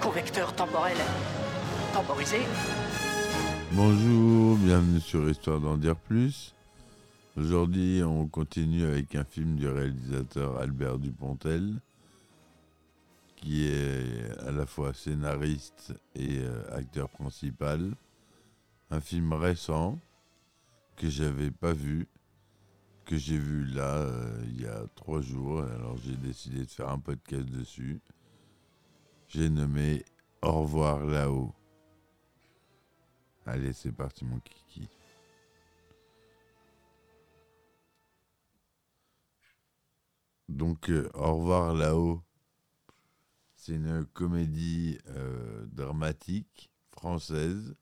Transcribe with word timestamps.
Convecteur 0.00 0.54
temporel 0.54 0.96
temporisé. 1.92 2.38
Bonjour, 3.72 4.56
bienvenue 4.58 5.00
sur 5.00 5.28
Histoire 5.28 5.60
d'en 5.60 5.76
dire 5.76 5.96
plus. 5.96 6.54
Aujourd'hui, 7.36 8.02
on 8.04 8.28
continue 8.28 8.84
avec 8.84 9.14
un 9.16 9.24
film 9.24 9.56
du 9.56 9.66
réalisateur 9.66 10.58
Albert 10.58 10.98
Dupontel, 10.98 11.80
qui 13.36 13.66
est 13.66 14.38
à 14.46 14.52
la 14.52 14.66
fois 14.66 14.94
scénariste 14.94 15.94
et 16.14 16.38
euh, 16.38 16.62
acteur 16.76 17.08
principal. 17.08 17.94
Un 18.90 19.00
film 19.00 19.32
récent 19.32 19.98
que 20.96 21.08
j'avais 21.08 21.50
pas 21.50 21.72
vu, 21.72 22.06
que 23.04 23.16
j'ai 23.16 23.38
vu 23.38 23.64
là 23.64 23.96
euh, 23.96 24.44
il 24.44 24.62
y 24.62 24.66
a 24.66 24.84
trois 24.94 25.22
jours. 25.22 25.62
Alors 25.62 25.96
j'ai 26.04 26.16
décidé 26.16 26.60
de 26.60 26.70
faire 26.70 26.90
un 26.90 26.98
podcast 27.00 27.46
dessus. 27.46 28.00
J'ai 29.34 29.48
nommé 29.48 30.04
Au 30.42 30.60
revoir 30.60 31.06
là-haut. 31.06 31.54
Allez, 33.46 33.72
c'est 33.72 33.90
parti 33.90 34.26
mon 34.26 34.38
kiki. 34.40 34.90
Donc, 40.50 40.90
euh, 40.90 41.08
Au 41.14 41.36
revoir 41.38 41.72
là-haut, 41.72 42.22
c'est 43.56 43.76
une 43.76 44.04
comédie 44.04 44.98
euh, 45.08 45.64
dramatique 45.64 46.70
française, 46.90 47.74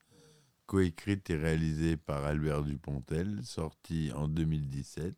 coécrite 0.66 1.30
et 1.30 1.36
réalisée 1.36 1.96
par 1.96 2.24
Albert 2.26 2.62
Dupontel, 2.62 3.44
sortie 3.44 4.12
en 4.14 4.28
2017. 4.28 5.16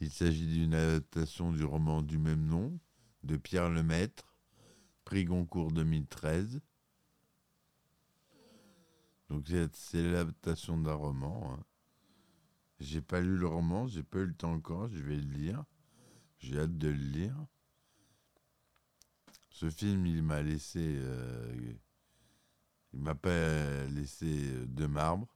Il 0.00 0.10
s'agit 0.10 0.46
d'une 0.46 0.72
adaptation 0.74 1.52
du 1.52 1.62
roman 1.64 2.00
du 2.00 2.16
même 2.18 2.46
nom 2.46 2.78
de 3.24 3.36
Pierre 3.36 3.68
Lemaître, 3.68 4.34
prix 5.04 5.24
Goncourt 5.24 5.72
2013. 5.72 6.60
Donc 9.28 9.46
c'est- 9.72 10.02
l'adaptation 10.02 10.78
d'un 10.78 10.94
roman. 10.94 11.52
hein. 11.54 11.64
J'ai 12.80 13.02
pas 13.02 13.20
lu 13.20 13.36
le 13.36 13.46
roman, 13.46 13.86
j'ai 13.86 14.02
pas 14.02 14.18
eu 14.20 14.26
le 14.26 14.34
temps 14.34 14.52
encore, 14.54 14.88
je 14.88 15.02
vais 15.02 15.16
le 15.16 15.30
lire. 15.30 15.64
J'ai 16.38 16.58
hâte 16.58 16.78
de 16.78 16.88
le 16.88 16.94
lire. 16.94 17.36
Ce 19.50 19.68
film, 19.68 20.06
il 20.06 20.22
m'a 20.22 20.40
laissé, 20.42 20.80
euh, 20.98 21.74
il 22.92 23.00
m'a 23.00 23.14
pas 23.14 23.86
laissé 23.86 24.66
de 24.66 24.86
marbre. 24.86 25.28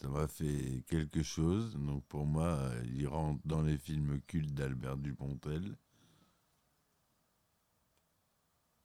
Ça 0.00 0.08
m'a 0.08 0.28
fait 0.28 0.82
quelque 0.88 1.22
chose. 1.22 1.76
Donc 1.76 2.04
pour 2.06 2.26
moi, 2.26 2.46
euh, 2.46 2.84
il 2.94 3.06
rentre 3.06 3.46
dans 3.46 3.62
les 3.62 3.76
films 3.76 4.20
cultes 4.26 4.54
d'Albert 4.54 4.96
Dupontel. 4.96 5.76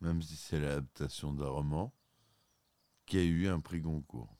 Même 0.01 0.21
si 0.21 0.35
c'est 0.35 0.59
l'adaptation 0.59 1.33
d'un 1.33 1.47
roman 1.47 1.93
qui 3.05 3.17
a 3.17 3.23
eu 3.23 3.47
un 3.47 3.59
prix 3.59 3.79
Goncourt. 3.79 4.35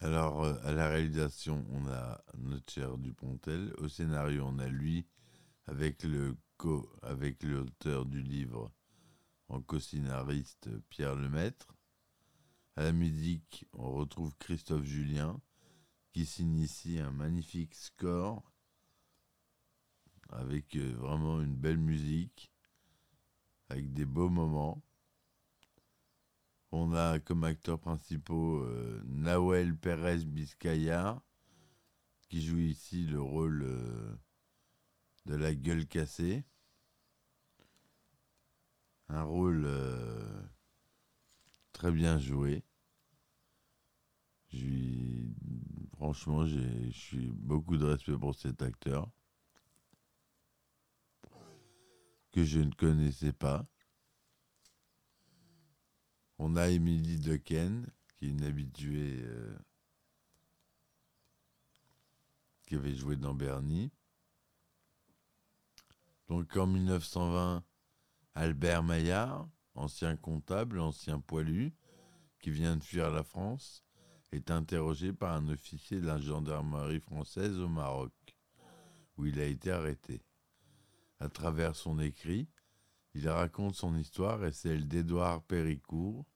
Alors, 0.00 0.44
euh, 0.44 0.54
à 0.64 0.72
la 0.72 0.88
réalisation, 0.88 1.64
on 1.70 1.88
a 1.88 2.22
notre 2.36 2.70
cher 2.70 2.98
Dupontel. 2.98 3.72
Au 3.78 3.88
scénario, 3.88 4.44
on 4.46 4.58
a 4.58 4.68
lui, 4.68 5.06
avec 5.66 6.02
l'auteur 6.02 8.04
du 8.04 8.20
livre 8.20 8.70
en 9.48 9.62
co-scénariste 9.62 10.68
Pierre 10.90 11.14
Lemaître. 11.14 11.74
À 12.76 12.82
la 12.82 12.92
musique, 12.92 13.66
on 13.72 13.92
retrouve 13.92 14.34
Christophe 14.38 14.84
Julien, 14.84 15.40
qui 16.12 16.26
signe 16.26 16.58
ici 16.58 16.98
un 16.98 17.12
magnifique 17.12 17.74
score, 17.74 18.42
avec 20.30 20.74
euh, 20.74 20.92
vraiment 20.96 21.40
une 21.40 21.54
belle 21.54 21.78
musique, 21.78 22.50
avec 23.68 23.92
des 23.92 24.04
beaux 24.04 24.28
moments. 24.28 24.82
On 26.72 26.92
a 26.94 27.20
comme 27.20 27.44
acteurs 27.44 27.78
principaux 27.78 28.58
euh, 28.64 29.00
Nawel 29.06 29.76
Pérez 29.76 30.24
Biscaya, 30.24 31.22
qui 32.28 32.42
joue 32.44 32.58
ici 32.58 33.06
le 33.06 33.20
rôle 33.20 33.62
euh, 33.62 34.16
de 35.26 35.36
la 35.36 35.54
gueule 35.54 35.86
cassée. 35.86 36.44
Un 39.08 39.22
rôle 39.22 39.64
euh, 39.64 40.42
très 41.74 41.92
bien 41.92 42.18
joué. 42.18 42.64
Franchement, 45.92 46.46
j'ai 46.46 47.30
beaucoup 47.32 47.76
de 47.76 47.84
respect 47.84 48.16
pour 48.16 48.34
cet 48.34 48.62
acteur 48.62 49.10
que 52.32 52.44
je 52.44 52.60
ne 52.60 52.72
connaissais 52.72 53.32
pas. 53.32 53.66
On 56.38 56.56
a 56.56 56.68
Émilie 56.68 57.18
Dequesne, 57.18 57.86
qui 58.16 58.26
est 58.26 58.30
une 58.30 58.44
habituée 58.44 59.20
euh, 59.22 59.56
qui 62.66 62.76
avait 62.76 62.94
joué 62.94 63.16
dans 63.16 63.34
Bernie. 63.34 63.90
Donc 66.28 66.56
en 66.56 66.66
1920, 66.66 67.62
Albert 68.34 68.82
Maillard, 68.82 69.48
ancien 69.74 70.16
comptable, 70.16 70.78
ancien 70.78 71.20
poilu, 71.20 71.74
qui 72.40 72.50
vient 72.50 72.76
de 72.76 72.82
fuir 72.82 73.10
la 73.10 73.24
France, 73.24 73.84
est 74.32 74.50
interrogé 74.50 75.12
par 75.12 75.34
un 75.34 75.48
officier 75.48 76.00
de 76.00 76.06
la 76.06 76.18
gendarmerie 76.18 77.00
française 77.00 77.58
au 77.58 77.68
Maroc, 77.68 78.12
où 79.16 79.26
il 79.26 79.40
a 79.40 79.44
été 79.44 79.70
arrêté. 79.70 80.22
À 81.20 81.28
travers 81.28 81.76
son 81.76 82.00
écrit, 82.00 82.48
il 83.14 83.28
raconte 83.28 83.76
son 83.76 83.96
histoire 83.96 84.44
et 84.44 84.52
celle 84.52 84.88
d'Édouard 84.88 85.42
Péricourt, 85.44 86.26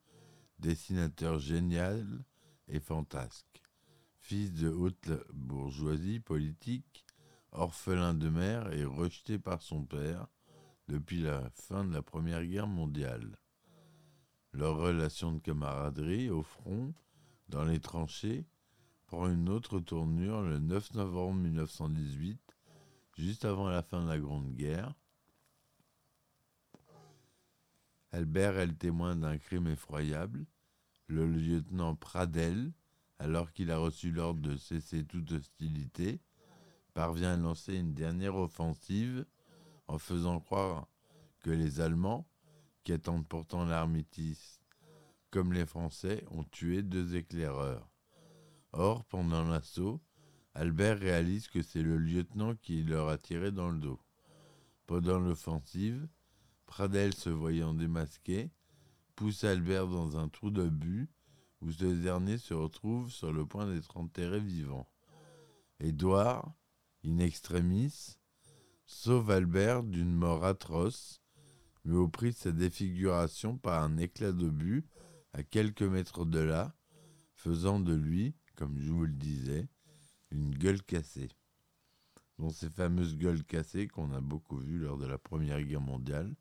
dessinateur 0.58 1.38
génial 1.38 2.24
et 2.68 2.80
fantasque. 2.80 3.62
Fils 4.20 4.52
de 4.52 4.68
haute 4.68 5.10
bourgeoisie 5.32 6.20
politique, 6.20 7.04
orphelin 7.52 8.14
de 8.14 8.28
mère 8.28 8.72
et 8.72 8.84
rejeté 8.84 9.38
par 9.38 9.62
son 9.62 9.84
père 9.84 10.28
depuis 10.88 11.20
la 11.20 11.50
fin 11.50 11.84
de 11.84 11.92
la 11.92 12.02
Première 12.02 12.44
Guerre 12.44 12.66
mondiale. 12.66 13.36
Leur 14.52 14.78
relation 14.78 15.32
de 15.32 15.38
camaraderie 15.38 16.30
au 16.30 16.42
front, 16.42 16.94
dans 17.48 17.64
les 17.64 17.80
tranchées, 17.80 18.46
prend 19.06 19.28
une 19.28 19.48
autre 19.48 19.80
tournure 19.80 20.42
le 20.42 20.58
9 20.58 20.94
novembre 20.94 21.40
1918, 21.40 22.40
juste 23.16 23.44
avant 23.44 23.68
la 23.68 23.82
fin 23.82 24.02
de 24.02 24.08
la 24.08 24.18
Grande 24.18 24.54
Guerre. 24.54 24.94
Albert 28.10 28.58
est 28.58 28.66
le 28.66 28.76
témoin 28.76 29.16
d'un 29.16 29.36
crime 29.36 29.66
effroyable. 29.66 30.46
Le 31.06 31.26
lieutenant 31.26 31.94
Pradel, 31.94 32.72
alors 33.18 33.52
qu'il 33.52 33.70
a 33.70 33.78
reçu 33.78 34.10
l'ordre 34.10 34.40
de 34.40 34.56
cesser 34.56 35.04
toute 35.04 35.32
hostilité, 35.32 36.20
parvient 36.94 37.34
à 37.34 37.36
lancer 37.36 37.74
une 37.74 37.94
dernière 37.94 38.36
offensive 38.36 39.26
en 39.88 39.98
faisant 39.98 40.38
croire 40.38 40.86
que 41.40 41.50
les 41.50 41.80
Allemands, 41.80 42.26
qui 42.84 42.92
attendent 42.92 43.26
pourtant 43.26 43.64
l'armistice, 43.64 44.60
comme 45.30 45.52
les 45.52 45.66
Français, 45.66 46.24
ont 46.30 46.44
tué 46.44 46.82
deux 46.82 47.16
éclaireurs. 47.16 47.90
Or, 48.72 49.04
pendant 49.04 49.44
l'assaut, 49.44 50.00
Albert 50.54 50.98
réalise 50.98 51.48
que 51.48 51.62
c'est 51.62 51.82
le 51.82 51.96
lieutenant 51.96 52.54
qui 52.56 52.82
leur 52.82 53.08
a 53.08 53.18
tiré 53.18 53.50
dans 53.50 53.70
le 53.70 53.78
dos. 53.78 54.00
Pendant 54.86 55.18
l'offensive, 55.18 56.08
Pradel, 56.66 57.14
se 57.14 57.30
voyant 57.30 57.74
démasqué, 57.74 58.50
pousse 59.16 59.44
Albert 59.44 59.88
dans 59.88 60.18
un 60.18 60.28
trou 60.28 60.50
de 60.50 60.68
but 60.68 61.10
où 61.60 61.72
ce 61.72 61.84
dernier 61.84 62.38
se 62.38 62.54
retrouve 62.54 63.10
sur 63.10 63.32
le 63.32 63.44
point 63.46 63.66
d'être 63.66 63.96
enterré 63.96 64.38
vivant. 64.38 64.86
Édouard, 65.80 66.52
in 67.04 67.18
extremis, 67.18 68.17
sauve 68.88 69.30
Albert 69.30 69.82
d'une 69.82 70.14
mort 70.14 70.46
atroce, 70.46 71.20
mais 71.84 71.94
au 71.94 72.08
prix 72.08 72.30
de 72.30 72.36
sa 72.36 72.52
défiguration 72.52 73.58
par 73.58 73.82
un 73.82 73.98
éclat 73.98 74.32
d'obus 74.32 74.86
à 75.34 75.42
quelques 75.42 75.82
mètres 75.82 76.24
de 76.24 76.40
là, 76.40 76.74
faisant 77.34 77.80
de 77.80 77.94
lui, 77.94 78.34
comme 78.56 78.78
je 78.80 78.90
vous 78.90 79.04
le 79.04 79.12
disais, 79.12 79.68
une 80.30 80.50
gueule 80.54 80.82
cassée. 80.82 81.28
Dont 82.38 82.48
ces 82.48 82.70
fameuses 82.70 83.16
gueules 83.16 83.44
cassées 83.44 83.88
qu'on 83.88 84.10
a 84.12 84.20
beaucoup 84.22 84.56
vues 84.56 84.78
lors 84.78 84.96
de 84.96 85.06
la 85.06 85.18
Première 85.18 85.62
Guerre 85.62 85.80
mondiale. 85.82 86.34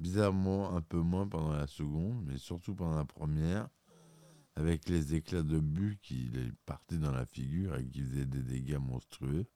Bizarrement, 0.00 0.74
un 0.74 0.80
peu 0.80 0.98
moins 0.98 1.28
pendant 1.28 1.52
la 1.52 1.66
Seconde, 1.68 2.24
mais 2.26 2.36
surtout 2.36 2.74
pendant 2.74 2.96
la 2.96 3.04
Première, 3.04 3.68
avec 4.56 4.88
les 4.88 5.14
éclats 5.14 5.42
de 5.42 5.60
but 5.60 6.00
qui 6.00 6.30
partaient 6.66 6.98
dans 6.98 7.12
la 7.12 7.26
figure 7.26 7.76
et 7.76 7.86
qui 7.86 8.02
faisaient 8.02 8.26
des 8.26 8.42
dégâts 8.42 8.78
monstrueux. 8.78 9.46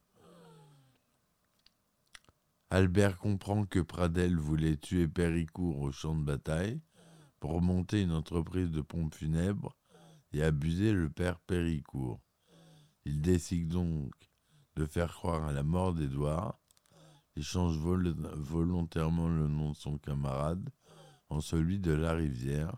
Albert 2.71 3.19
comprend 3.19 3.65
que 3.65 3.79
Pradel 3.79 4.37
voulait 4.37 4.77
tuer 4.77 5.07
Péricourt 5.07 5.81
au 5.81 5.93
champ 5.93 6.17
de 6.17 6.25
bataille 6.25 6.81
pour 7.39 7.61
monter 7.61 8.03
une 8.03 8.13
entreprise 8.13 8.71
de 8.71 8.81
pompes 8.81 9.15
funèbres 9.15 9.77
et 10.33 10.43
abuser 10.43 10.93
le 10.93 11.11
père 11.11 11.39
Péricourt. 11.41 12.21
Il 13.05 13.21
décide 13.21 13.69
donc 13.69 14.13
de 14.77 14.87
faire 14.87 15.13
croire 15.13 15.45
à 15.45 15.53
la 15.53 15.63
mort 15.63 15.93
d'Édouard. 15.93 16.59
Il 17.37 17.45
change 17.45 17.77
volontairement 17.77 19.29
le 19.29 19.47
nom 19.47 19.71
de 19.71 19.77
son 19.77 19.99
camarade 19.99 20.69
en 21.29 21.41
celui 21.41 21.79
de 21.79 21.93
la 21.93 22.13
rivière, 22.13 22.77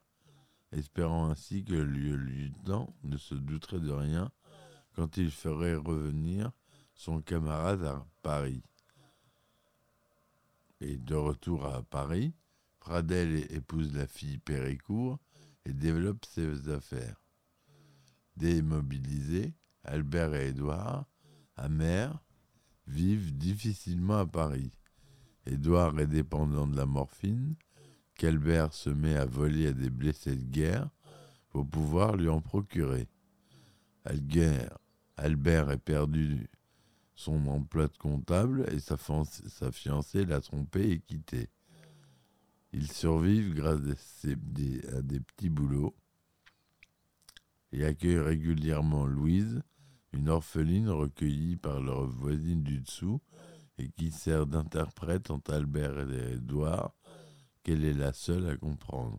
espérant 0.73 1.31
ainsi 1.31 1.65
que 1.65 1.75
le 1.75 2.17
lieutenant 2.17 2.95
ne 3.05 3.17
se 3.17 3.35
douterait 3.35 3.81
de 3.81 3.93
rien 3.93 4.31
quand 4.95 5.17
il 5.17 5.31
ferait 5.31 5.77
revenir 5.77 6.51
son 6.95 7.21
camarade 7.21 7.85
à 7.85 8.07
Paris. 8.23 8.63
Et 10.81 10.97
de 10.97 11.15
retour 11.15 11.65
à 11.67 11.83
Paris, 11.83 12.35
Pradel 12.81 13.51
épouse 13.53 13.95
la 13.95 14.07
fille 14.07 14.39
Péricourt 14.39 15.19
et 15.65 15.73
développe 15.73 16.25
ses 16.25 16.69
affaires. 16.69 17.23
Démobilisés, 18.37 19.55
Albert 19.83 20.35
et 20.35 20.49
Édouard, 20.49 21.07
amers, 21.57 22.23
vivent 22.87 23.37
difficilement 23.37 24.19
à 24.19 24.27
Paris. 24.27 24.71
Édouard 25.47 25.99
est 25.99 26.07
dépendant 26.07 26.67
de 26.67 26.77
la 26.77 26.87
morphine, 26.87 27.55
qu'Albert 28.15 28.73
se 28.73 28.91
met 28.91 29.17
à 29.17 29.27
voler 29.27 29.69
à 29.69 29.73
des 29.73 29.91
blessés 29.91 30.37
de 30.37 30.45
guerre 30.45 30.91
pour 31.51 31.67
pouvoir 31.67 32.17
lui 32.17 32.29
en 32.29 32.41
procurer. 32.41 33.09
Albert 34.05 35.71
est 35.71 35.79
perdu 35.79 36.49
son 37.17 37.47
emploi 37.49 37.89
de 37.89 37.97
comptable 37.97 38.67
et 38.71 38.79
sa, 38.79 38.97
fiancée 39.73 40.25
l'a 40.25 40.41
trompé 40.41 40.91
et 40.91 41.01
quitté. 41.01 41.49
Ils 42.73 42.93
survivent 42.93 43.55
grâce 43.55 43.81
à 44.27 45.03
des 45.03 45.21
petits 45.21 45.49
boulots 45.49 45.97
et 47.73 47.85
accueillent 47.85 48.19
régulièrement 48.19 49.07
Louise, 49.07 49.63
une 50.13 50.29
orpheline 50.29 50.89
recueillie 50.89 51.57
par 51.57 51.81
leur 51.81 52.07
voisine 52.07 52.63
du 52.63 52.81
dessous 52.81 53.21
et 53.79 53.89
qui 53.91 54.11
sert 54.11 54.47
d'interprète 54.47 55.31
entre 55.31 55.55
Albert 55.55 56.11
et 56.11 56.35
Édouard, 56.35 56.95
qu'elle 57.63 57.85
est 57.85 57.95
la 57.95 58.13
seule 58.13 58.49
à 58.49 58.57
comprendre. 58.57 59.19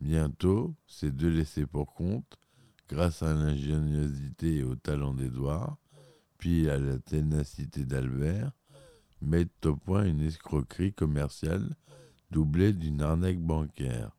Bientôt, 0.00 0.74
ces 0.86 1.10
deux 1.10 1.30
laissés 1.30 1.66
pour 1.66 1.94
compte, 1.94 2.38
grâce 2.88 3.22
à 3.22 3.34
l'ingéniosité 3.34 4.56
et 4.56 4.62
au 4.62 4.76
talent 4.76 5.14
d'Édouard, 5.14 5.76
puis 6.38 6.68
à 6.70 6.78
la 6.78 6.98
ténacité 6.98 7.84
d'Albert, 7.84 8.52
mettent 9.20 9.66
au 9.66 9.76
point 9.76 10.04
une 10.04 10.20
escroquerie 10.20 10.92
commerciale 10.92 11.74
doublée 12.30 12.72
d'une 12.72 13.02
arnaque 13.02 13.40
bancaire. 13.40 14.10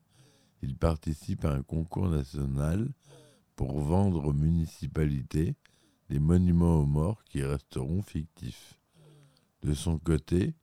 Ils 0.61 0.75
participent 0.75 1.45
à 1.45 1.53
un 1.53 1.61
concours 1.61 2.09
national 2.09 2.89
pour 3.55 3.79
vendre 3.79 4.25
aux 4.25 4.33
municipalités 4.33 5.55
des 6.09 6.19
monuments 6.19 6.79
aux 6.79 6.85
morts 6.85 7.23
qui 7.25 7.43
resteront 7.43 8.01
fictifs. 8.01 8.79
De 9.63 9.73
son 9.73 9.97
côté, 9.99 10.53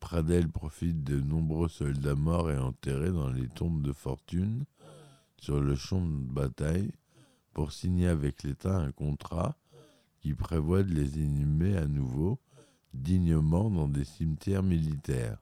Pradel 0.00 0.48
profite 0.48 1.02
de 1.02 1.20
nombreux 1.20 1.68
soldats 1.68 2.14
morts 2.14 2.50
et 2.50 2.58
enterrés 2.58 3.10
dans 3.10 3.30
les 3.30 3.48
tombes 3.48 3.82
de 3.82 3.92
fortune 3.92 4.64
sur 5.38 5.60
le 5.60 5.74
champ 5.74 6.00
de 6.00 6.32
bataille 6.32 6.92
pour 7.56 7.72
signer 7.72 8.08
avec 8.08 8.42
l'État 8.42 8.76
un 8.76 8.92
contrat 8.92 9.56
qui 10.20 10.34
prévoit 10.34 10.82
de 10.82 10.92
les 10.92 11.20
inhumer 11.20 11.74
à 11.78 11.86
nouveau 11.86 12.38
dignement 12.92 13.70
dans 13.70 13.88
des 13.88 14.04
cimetières 14.04 14.62
militaires. 14.62 15.38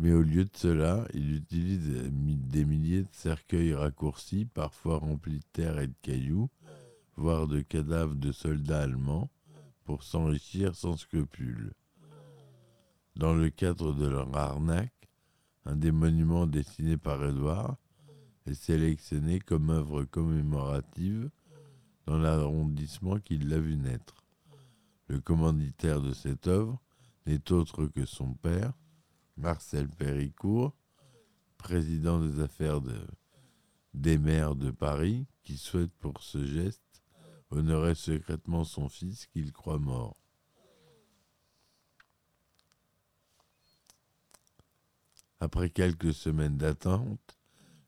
Mais 0.00 0.10
au 0.10 0.20
lieu 0.20 0.42
de 0.42 0.56
cela, 0.56 1.06
il 1.14 1.36
utilise 1.36 2.10
des 2.10 2.64
milliers 2.64 3.02
de 3.02 3.12
cercueils 3.12 3.72
raccourcis, 3.72 4.46
parfois 4.46 4.98
remplis 4.98 5.38
de 5.38 5.44
terre 5.52 5.78
et 5.78 5.86
de 5.86 5.94
cailloux, 6.02 6.50
voire 7.14 7.46
de 7.46 7.60
cadavres 7.60 8.16
de 8.16 8.32
soldats 8.32 8.82
allemands, 8.82 9.30
pour 9.84 10.02
s'enrichir 10.02 10.74
sans 10.74 10.96
scrupule. 10.96 11.72
Dans 13.14 13.32
le 13.32 13.48
cadre 13.50 13.92
de 13.92 14.08
leur 14.08 14.36
arnaque, 14.36 15.08
un 15.66 15.76
des 15.76 15.92
monuments 15.92 16.48
dessinés 16.48 16.96
par 16.96 17.24
Édouard 17.24 17.76
est 18.48 18.54
sélectionné 18.54 19.38
comme 19.40 19.70
œuvre 19.70 20.04
commémorative 20.04 21.30
dans 22.06 22.18
l'arrondissement 22.18 23.18
qui 23.20 23.38
l'a 23.38 23.58
vu 23.58 23.76
naître. 23.76 24.24
Le 25.08 25.20
commanditaire 25.20 26.00
de 26.00 26.12
cette 26.12 26.46
œuvre 26.46 26.80
n'est 27.26 27.52
autre 27.52 27.86
que 27.86 28.06
son 28.06 28.34
père, 28.34 28.72
Marcel 29.36 29.88
Péricourt, 29.88 30.74
président 31.58 32.20
des 32.20 32.40
affaires 32.40 32.80
des 33.94 34.18
maires 34.18 34.54
de 34.54 34.70
Paris, 34.70 35.26
qui 35.42 35.56
souhaite 35.56 35.92
pour 35.98 36.22
ce 36.22 36.44
geste 36.44 37.02
honorer 37.50 37.94
secrètement 37.94 38.64
son 38.64 38.88
fils 38.88 39.26
qu'il 39.26 39.52
croit 39.52 39.78
mort. 39.78 40.16
Après 45.40 45.70
quelques 45.70 46.12
semaines 46.14 46.58
d'attente, 46.58 47.37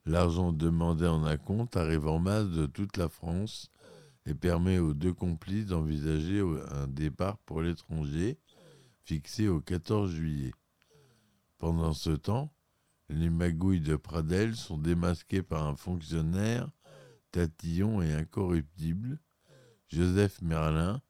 l'argent 0.07 0.53
demandé 0.53 1.07
en 1.07 1.25
acompte 1.25 1.77
arrive 1.77 2.07
en 2.07 2.19
masse 2.19 2.49
de 2.49 2.67
toute 2.67 2.97
la 2.97 3.09
France 3.09 3.71
et 4.27 4.35
permet 4.35 4.79
aux 4.79 4.95
deux 4.95 5.13
complices 5.13 5.67
d'envisager 5.67 6.41
un 6.71 6.87
départ 6.87 7.39
pour 7.39 7.63
l'étranger 7.63 8.39
fixé 9.03 9.49
au 9.49 9.61
14 9.61 10.11
juillet. 10.11 10.53
Pendant 11.59 11.93
ce 11.93 12.11
temps, 12.11 12.53
les 13.09 13.31
magouilles 13.31 13.81
de 13.81 13.97
Pradel 13.97 14.55
sont 14.55 14.79
démasquées 14.79 15.43
par 15.43 15.67
un 15.67 15.77
fonctionnaire 15.77 16.71
tatillon 17.33 18.03
et 18.03 18.13
incorruptible, 18.13 19.19
Joseph 19.89 20.41
Merlin, 20.43 21.03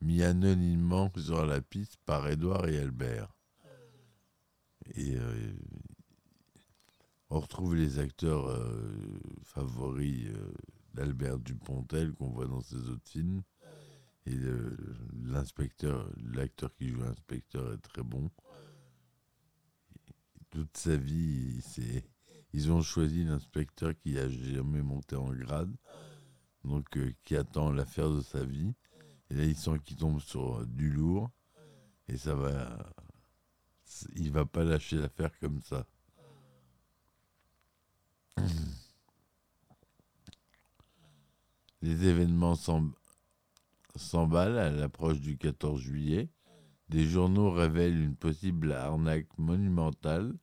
mis 0.00 0.22
anonymement 0.22 1.10
sur 1.16 1.44
la 1.46 1.60
piste 1.60 1.96
par 2.04 2.28
Édouard 2.28 2.68
et 2.68 2.78
Albert. 2.78 3.34
Euh, 4.96 5.52
on 7.30 7.40
retrouve 7.40 7.74
les 7.74 7.98
acteurs 7.98 8.46
euh, 8.46 9.20
favoris 9.42 10.28
euh, 10.28 10.52
d'Albert 10.94 11.38
Dupontel 11.38 12.12
qu'on 12.14 12.30
voit 12.30 12.46
dans 12.46 12.62
ses 12.62 12.88
autres 12.88 13.08
films. 13.08 13.42
Et 14.26 14.36
l'inspecteur, 15.24 16.06
l'acteur 16.34 16.74
qui 16.74 16.88
joue 16.88 17.00
l'inspecteur 17.00 17.72
est 17.72 17.78
très 17.78 18.02
bon 18.02 18.30
toute 20.50 20.76
sa 20.76 20.96
vie, 20.96 21.60
ils 22.52 22.72
ont 22.72 22.82
choisi 22.82 23.24
l'inspecteur 23.24 23.92
qui 23.98 24.18
a 24.18 24.28
jamais 24.28 24.82
monté 24.82 25.16
en 25.16 25.32
grade, 25.32 25.74
donc 26.64 26.96
euh, 26.96 27.12
qui 27.24 27.36
attend 27.36 27.70
l'affaire 27.70 28.10
de 28.10 28.20
sa 28.20 28.44
vie. 28.44 28.74
Et 29.30 29.34
là, 29.34 29.44
ils 29.44 29.56
sent 29.56 29.78
qu'il 29.84 29.96
tombe 29.96 30.20
sur 30.20 30.66
du 30.66 30.90
lourd, 30.90 31.30
et 32.08 32.16
ça 32.16 32.34
va. 32.34 32.78
Il 34.16 34.32
va 34.32 34.44
pas 34.44 34.64
lâcher 34.64 34.96
l'affaire 34.96 35.30
comme 35.38 35.60
ça. 35.62 35.86
Les 41.80 42.06
événements 42.06 42.56
s'emballent 43.96 44.58
à 44.58 44.70
l'approche 44.70 45.20
du 45.20 45.38
14 45.38 45.80
juillet. 45.80 46.28
Des 46.88 47.06
journaux 47.06 47.50
révèlent 47.50 48.00
une 48.00 48.16
possible 48.16 48.72
arnaque 48.72 49.28
monumentale. 49.38 50.34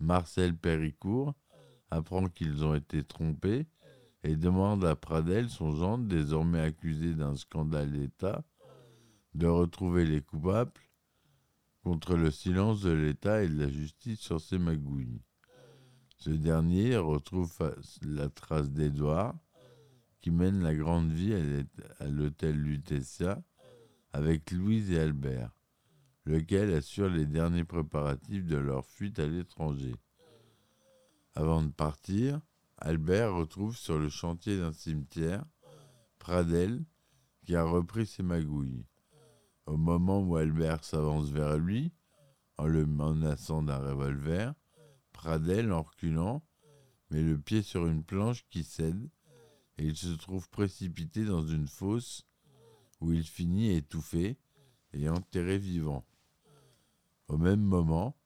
Marcel 0.00 0.56
Péricourt 0.56 1.34
apprend 1.90 2.28
qu'ils 2.28 2.64
ont 2.64 2.74
été 2.74 3.04
trompés 3.04 3.66
et 4.24 4.36
demande 4.36 4.84
à 4.84 4.96
Pradel, 4.96 5.48
son 5.48 5.74
gendre, 5.76 6.06
désormais 6.06 6.60
accusé 6.60 7.14
d'un 7.14 7.36
scandale 7.36 7.92
d'État, 7.92 8.44
de 9.34 9.46
retrouver 9.46 10.04
les 10.04 10.20
coupables 10.20 10.72
contre 11.82 12.16
le 12.16 12.30
silence 12.30 12.82
de 12.82 12.90
l'État 12.90 13.42
et 13.42 13.48
de 13.48 13.58
la 13.58 13.70
justice 13.70 14.20
sur 14.20 14.40
ces 14.40 14.58
magouilles. 14.58 15.22
Ce 16.18 16.30
dernier 16.30 16.96
retrouve 16.96 17.56
la 18.02 18.28
trace 18.28 18.70
d'Édouard, 18.70 19.36
qui 20.20 20.32
mène 20.32 20.62
la 20.62 20.74
grande 20.74 21.12
vie 21.12 21.32
à 22.00 22.08
l'hôtel 22.08 22.60
Lutetia 22.60 23.40
avec 24.12 24.50
Louise 24.50 24.90
et 24.90 24.98
Albert. 24.98 25.52
lequel 26.24 26.74
assure 26.74 27.08
les 27.08 27.24
derniers 27.24 27.64
préparatifs 27.64 28.44
de 28.44 28.56
leur 28.56 28.84
fuite 28.84 29.18
à 29.18 29.26
l'étranger. 29.26 29.94
Avant 31.34 31.62
de 31.62 31.70
partir, 31.70 32.40
Albert 32.78 33.34
retrouve 33.34 33.76
sur 33.76 33.98
le 33.98 34.08
chantier 34.08 34.58
d'un 34.58 34.72
cimetière 34.72 35.44
Pradel 36.18 36.84
qui 37.46 37.54
a 37.54 37.62
repris 37.62 38.06
ses 38.06 38.22
magouilles. 38.22 38.84
Au 39.66 39.76
moment 39.76 40.20
où 40.20 40.36
Albert 40.36 40.84
s'avance 40.84 41.30
vers 41.30 41.56
lui, 41.56 41.92
en 42.58 42.66
le 42.66 42.84
menaçant 42.86 43.62
d'un 43.62 43.78
revolver, 43.78 44.52
Pradel, 45.28 45.72
en 45.72 45.82
reculant, 45.82 46.42
met 47.10 47.20
le 47.20 47.38
pied 47.38 47.60
sur 47.60 47.86
une 47.86 48.02
planche 48.02 48.46
qui 48.48 48.64
cède 48.64 49.10
et 49.76 49.84
il 49.84 49.94
se 49.94 50.14
trouve 50.14 50.48
précipité 50.48 51.26
dans 51.26 51.46
une 51.46 51.68
fosse 51.68 52.26
où 53.02 53.12
il 53.12 53.24
finit 53.24 53.72
étouffé 53.72 54.38
et 54.94 55.06
enterré 55.10 55.58
vivant. 55.58 56.06
Au 57.26 57.36
même 57.36 57.60
moment, 57.60 58.16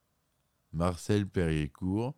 Marcel 0.70 1.28
Perrier-Court 1.28 2.14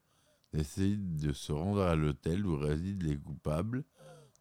décide 0.52 1.16
de 1.16 1.32
se 1.32 1.52
rendre 1.52 1.80
à 1.80 1.94
l'hôtel 1.96 2.44
où 2.44 2.54
résident 2.54 3.06
les 3.06 3.16
coupables, 3.16 3.86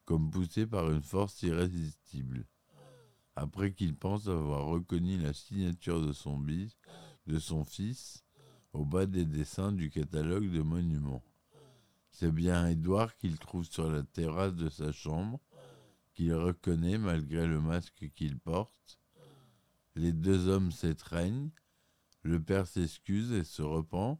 comme 0.03 0.29
poussé 0.29 0.67
par 0.67 0.91
une 0.91 1.03
force 1.03 1.41
irrésistible. 1.43 2.45
Après 3.37 3.71
qu'il 3.71 3.95
pense 3.95 4.27
avoir 4.27 4.65
reconnu 4.65 5.17
la 5.17 5.31
signature 5.31 6.01
de 6.01 6.11
de 7.27 7.39
son 7.39 7.63
fils 7.63 8.25
au 8.73 8.85
bas 8.85 9.05
des 9.05 9.25
dessins 9.25 9.71
du 9.71 9.89
catalogue 9.89 10.51
de 10.51 10.61
monuments. 10.61 11.23
C'est 12.09 12.31
bien 12.31 12.67
Édouard 12.67 13.15
qu'il 13.17 13.39
trouve 13.39 13.65
sur 13.65 13.89
la 13.89 14.03
terrasse 14.03 14.55
de 14.55 14.69
sa 14.69 14.91
chambre, 14.91 15.39
qu'il 16.13 16.33
reconnaît 16.33 16.97
malgré 16.97 17.47
le 17.47 17.61
masque 17.61 18.11
qu'il 18.15 18.37
porte. 18.37 18.99
Les 19.95 20.11
deux 20.11 20.47
hommes 20.47 20.71
s'étreignent, 20.71 21.51
le 22.23 22.41
père 22.41 22.67
s'excuse 22.67 23.31
et 23.31 23.43
se 23.43 23.61
repent 23.61 24.19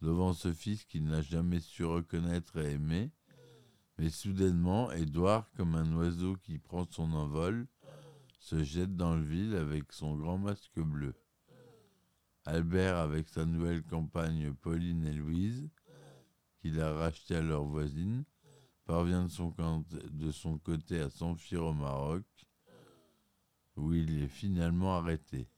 devant 0.00 0.32
ce 0.32 0.52
fils 0.52 0.84
qu'il 0.84 1.04
n'a 1.04 1.22
jamais 1.22 1.60
su 1.60 1.84
reconnaître 1.84 2.56
et 2.58 2.72
aimer. 2.72 3.10
Mais 3.98 4.10
soudainement, 4.10 4.92
Édouard, 4.92 5.50
comme 5.56 5.74
un 5.74 5.92
oiseau 5.94 6.36
qui 6.36 6.58
prend 6.58 6.86
son 6.90 7.12
envol, 7.12 7.66
se 8.38 8.62
jette 8.62 8.96
dans 8.96 9.16
le 9.16 9.24
vide 9.24 9.54
avec 9.54 9.92
son 9.92 10.16
grand 10.16 10.38
masque 10.38 10.78
bleu. 10.78 11.14
Albert, 12.44 12.96
avec 12.96 13.28
sa 13.28 13.44
nouvelle 13.44 13.82
compagne 13.82 14.52
Pauline 14.54 15.04
et 15.06 15.12
Louise, 15.12 15.68
qu'il 16.60 16.80
a 16.80 16.92
rachetée 16.92 17.36
à 17.36 17.42
leur 17.42 17.64
voisine, 17.64 18.24
parvient 18.84 19.26
de 19.26 20.30
son, 20.30 20.58
côté 20.58 21.00
à 21.00 21.10
s'enfuir 21.10 21.64
au 21.64 21.74
Maroc, 21.74 22.24
où 23.76 23.92
il 23.92 24.22
est 24.22 24.28
finalement 24.28 24.96
arrêté. 24.96 25.48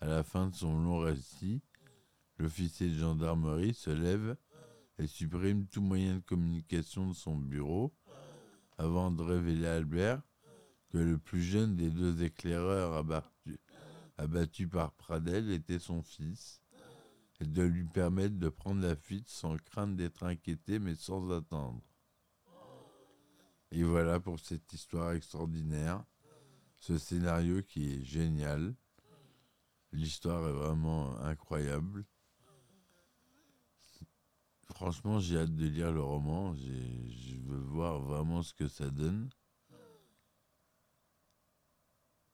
À 0.00 0.06
la 0.06 0.22
fin 0.22 0.48
de 0.48 0.54
son 0.54 0.80
long 0.80 1.00
récit, 1.00 1.60
l'officier 2.38 2.88
de 2.88 2.94
gendarmerie 2.94 3.74
se 3.74 3.90
lève 3.90 4.36
et 4.98 5.06
supprime 5.06 5.66
tout 5.66 5.82
moyen 5.82 6.16
de 6.16 6.20
communication 6.20 7.08
de 7.08 7.14
son 7.14 7.36
bureau 7.36 7.92
avant 8.78 9.10
de 9.10 9.22
révéler 9.22 9.66
à 9.66 9.74
Albert 9.74 10.22
que 10.90 10.98
le 10.98 11.18
plus 11.18 11.42
jeune 11.42 11.76
des 11.76 11.90
deux 11.90 12.22
éclaireurs 12.22 12.94
abattus, 14.18 14.68
par 14.68 14.92
Pradel 14.92 15.50
était 15.50 15.78
son 15.78 16.02
fils 16.02 16.60
et 17.40 17.44
de 17.46 17.62
lui 17.62 17.84
permettre 17.84 18.36
de 18.36 18.48
prendre 18.48 18.82
la 18.82 18.96
fuite 18.96 19.28
sans 19.28 19.56
crainte 19.56 19.96
d'être 19.96 20.24
inquiété 20.24 20.78
mais 20.78 20.94
sans 20.94 21.30
attendre. 21.30 21.80
Et 23.70 23.82
voilà 23.82 24.18
pour 24.18 24.40
cette 24.40 24.72
histoire 24.72 25.12
extraordinaire, 25.12 26.04
ce 26.80 26.98
scénario 26.98 27.62
qui 27.62 27.94
est 27.94 28.02
génial. 28.02 28.74
L'histoire 29.92 30.46
est 30.48 30.52
vraiment 30.52 31.16
incroyable. 31.20 32.04
Franchement, 34.64 35.18
j'ai 35.18 35.38
hâte 35.38 35.54
de 35.54 35.66
lire 35.66 35.92
le 35.92 36.02
roman. 36.02 36.54
Je 36.54 37.36
veux 37.46 37.58
voir 37.58 38.00
vraiment 38.00 38.42
ce 38.42 38.54
que 38.54 38.68
ça 38.68 38.90
donne. 38.90 39.30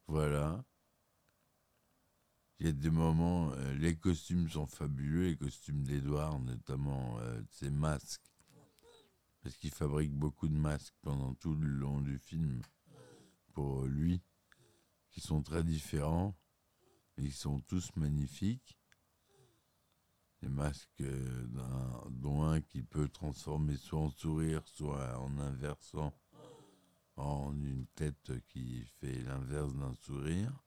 Voilà. 0.07 0.63
Il 2.59 2.67
y 2.67 2.69
a 2.69 2.71
des 2.71 2.89
moments, 2.89 3.51
euh, 3.51 3.73
les 3.75 3.97
costumes 3.97 4.49
sont 4.49 4.65
fabuleux, 4.65 5.27
les 5.27 5.35
costumes 5.35 5.83
d'Edouard, 5.83 6.39
notamment 6.39 7.19
euh, 7.19 7.41
ses 7.49 7.69
masques. 7.69 8.31
Parce 9.41 9.57
qu'il 9.57 9.71
fabrique 9.71 10.13
beaucoup 10.13 10.47
de 10.47 10.55
masques 10.55 10.95
pendant 11.01 11.33
tout 11.35 11.53
le 11.53 11.67
long 11.67 11.99
du 12.01 12.17
film 12.17 12.61
pour 13.53 13.83
lui, 13.83 14.21
qui 15.11 15.19
sont 15.19 15.43
très 15.43 15.63
différents. 15.63 16.35
Ils 17.17 17.33
sont 17.33 17.59
tous 17.61 17.93
magnifiques. 17.97 18.77
Les 20.41 20.49
masques, 20.49 21.01
euh, 21.01 21.47
dont 22.09 22.43
un 22.43 22.61
qui 22.61 22.83
peut 22.83 23.09
transformer 23.09 23.75
soit 23.75 23.99
en 23.99 24.09
sourire, 24.11 24.65
soit 24.65 25.19
en 25.19 25.37
inversant 25.39 26.13
en 27.17 27.53
une 27.53 27.85
tête 27.95 28.31
qui 28.47 28.85
fait 28.99 29.21
l'inverse 29.21 29.73
d'un 29.73 29.93
sourire, 29.93 30.64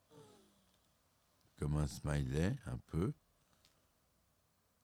comme 1.58 1.76
un 1.76 1.86
smiley 1.86 2.56
un 2.66 2.78
peu. 2.86 3.12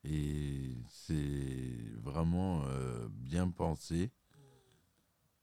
Et 0.04 0.76
c'est 0.88 1.78
vraiment 2.02 2.64
euh, 2.66 3.09
bien 3.11 3.49
pensé. 3.49 4.11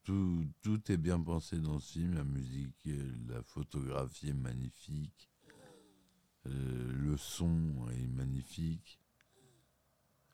Tout, 0.04 0.46
tout, 0.62 0.92
est 0.92 0.98
bien 0.98 1.20
pensé 1.20 1.60
dans 1.60 1.80
ce 1.80 1.94
film, 1.94 2.16
la 2.16 2.24
musique, 2.24 2.76
euh, 2.88 3.12
la 3.28 3.42
photographie 3.44 4.30
est 4.30 4.34
magnifique. 4.34 5.30
Euh, 6.48 6.92
le 6.94 7.18
son 7.18 7.88
est 7.92 8.08
magnifique, 8.08 9.00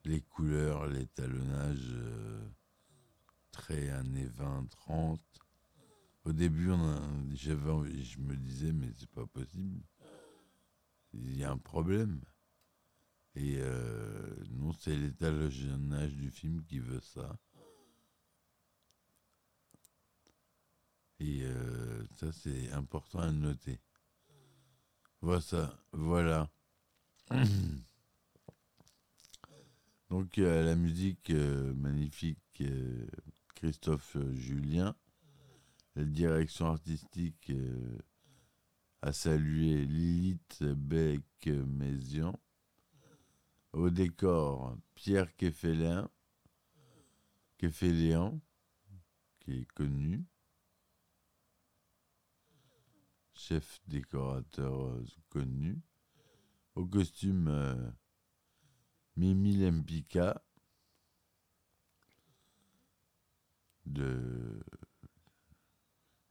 les 0.06 0.22
couleurs, 0.22 0.88
l'étalonnage 0.88 1.96
très 3.51 3.89
années 3.89 4.30
20-30. 4.30 5.20
Au 6.24 6.34
début, 6.34 6.72
j'avais, 7.34 8.04
je 8.04 8.20
me 8.20 8.36
disais, 8.36 8.72
mais 8.72 8.89
c'est 8.98 9.10
pas 9.10 9.25
possible. 9.25 9.82
Il 11.24 11.38
y 11.38 11.44
a 11.44 11.52
un 11.52 11.58
problème. 11.58 12.22
Et 13.36 13.58
euh, 13.58 14.36
non, 14.52 14.74
c'est 14.74 14.96
l'étalonnage 14.96 16.14
du 16.14 16.32
film 16.32 16.64
qui 16.66 16.80
veut 16.80 17.02
ça. 17.02 17.38
Et 21.20 21.44
ça, 22.16 22.32
c'est 22.32 22.72
important 22.74 23.20
à 23.20 23.32
noter. 23.32 23.80
Voilà. 25.22 25.76
voilà. 25.92 26.50
Donc 30.10 30.38
euh, 30.38 30.64
la 30.64 30.76
musique 30.76 31.32
euh, 31.32 31.74
magnifique 31.74 32.40
euh, 32.62 33.08
Christophe 33.56 34.16
Julien, 34.34 34.96
la 35.96 36.06
direction 36.06 36.68
artistique 36.68 37.52
a 39.01 39.13
salué 39.13 39.86
Lilith 39.86 40.63
Beck-Mézian, 40.63 42.39
au 43.74 43.89
décor 43.89 44.77
Pierre 44.96 45.36
Keffelin, 45.36 46.10
Keffeléan, 47.58 48.39
qui 49.39 49.60
est 49.60 49.72
connu, 49.74 50.25
chef 53.34 53.82
décorateur 53.88 54.88
euh, 54.88 55.06
connu. 55.30 55.82
Au 56.75 56.86
costume 56.86 57.48
euh, 57.48 57.92
Mimi 59.16 59.58
de 59.58 59.72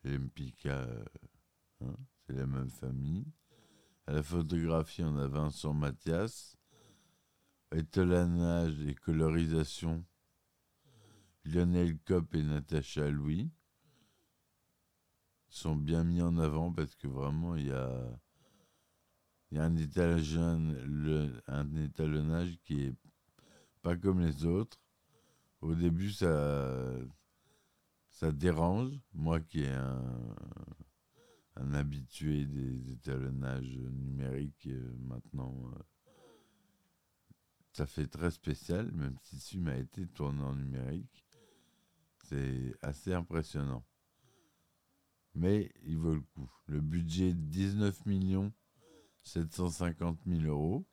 Lempika, 0.04 0.74
euh, 0.74 1.04
hein, 1.80 1.96
c'est 2.26 2.34
la 2.34 2.46
même 2.46 2.70
famille. 2.70 3.24
À 4.06 4.12
la 4.12 4.22
photographie, 4.22 5.02
on 5.04 5.16
a 5.16 5.28
Vincent 5.28 5.74
Mathias. 5.74 6.56
Étalonnage 7.72 8.80
et 8.86 8.94
colorisation, 8.94 10.04
Lionel 11.44 11.98
Kopp 11.98 12.34
et 12.34 12.42
Natacha 12.42 13.10
Louis 13.10 13.50
sont 15.48 15.74
bien 15.74 16.04
mis 16.04 16.22
en 16.22 16.38
avant 16.38 16.72
parce 16.72 16.94
que 16.94 17.08
vraiment, 17.08 17.56
il 17.56 17.66
y 17.66 17.72
a, 17.72 18.20
y 19.50 19.58
a 19.58 19.64
un, 19.64 19.76
étalonnage, 19.76 20.38
un 21.48 21.74
étalonnage 21.76 22.56
qui 22.64 22.82
est 22.82 22.94
pas 23.82 23.96
comme 23.96 24.20
les 24.20 24.44
autres. 24.44 24.78
Au 25.60 25.74
début, 25.74 26.12
ça, 26.12 26.82
ça 28.10 28.30
dérange. 28.30 28.92
Moi 29.12 29.40
qui 29.40 29.62
ai 29.62 29.72
un, 29.72 30.36
un 31.56 31.74
habitué 31.74 32.46
des 32.46 32.92
étalonnages 32.92 33.78
numériques 33.78 34.68
euh, 34.68 34.96
maintenant, 35.00 35.54
euh, 35.74 35.82
ça 37.72 37.86
fait 37.86 38.06
très 38.06 38.30
spécial, 38.30 38.90
même 38.92 39.16
si 39.22 39.38
film 39.38 39.68
a 39.68 39.76
été 39.76 40.06
tourné 40.06 40.42
en 40.42 40.54
numérique. 40.54 41.24
C'est 42.24 42.74
assez 42.82 43.12
impressionnant 43.12 43.84
mais 45.36 45.70
il 45.84 45.98
vaut 45.98 46.14
le 46.14 46.22
coup. 46.22 46.50
Le 46.66 46.80
budget 46.80 47.34
19 47.34 48.06
millions 48.06 48.52
750 49.22 50.18
000 50.26 50.42
euros. 50.42 50.86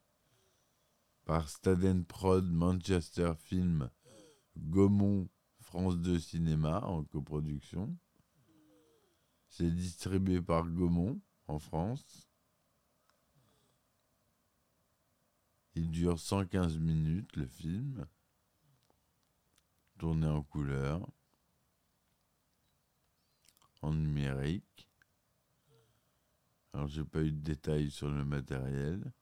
Par 1.26 1.48
Staden 1.48 2.04
Prod, 2.04 2.46
Manchester 2.52 3.32
Film, 3.40 3.90
Gaumont, 4.58 5.30
France 5.62 5.98
2 6.00 6.20
Cinéma 6.20 6.82
en 6.82 7.06
coproduction. 7.06 7.96
C'est 9.56 9.70
distribué 9.70 10.42
par 10.42 10.68
Gaumont 10.68 11.22
en 11.48 11.60
France. 11.60 12.28
Il 15.76 15.92
dure 15.92 16.20
115 16.20 16.80
minutes 16.80 17.36
le 17.36 17.46
film, 17.46 18.08
tourné 20.00 20.26
en 20.26 20.42
couleur, 20.42 21.08
en 23.84 23.94
numérique. 23.94 24.90
Alors 26.74 26.88
j'ai 26.88 27.04
pas 27.04 27.22
eu 27.22 27.32
de 27.32 27.38
détails 27.38 27.92
sur 27.92 28.10
le 28.10 28.26
matériel. 28.26 29.14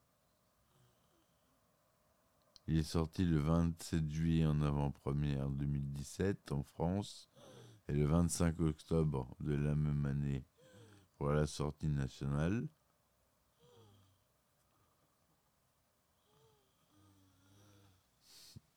Il 2.67 2.77
est 2.77 2.83
sorti 2.83 3.25
le 3.25 3.37
27 3.37 4.09
juillet 4.09 4.45
en 4.45 4.61
avant-première 4.61 5.49
2017 5.49 6.53
en 6.53 6.63
France 6.63 7.29
et 7.91 7.93
le 7.93 8.05
25 8.05 8.57
octobre 8.61 9.35
de 9.41 9.53
la 9.53 9.75
même 9.75 10.05
année 10.05 10.45
pour 11.17 11.31
la 11.31 11.45
sortie 11.45 11.89
nationale. 11.89 12.67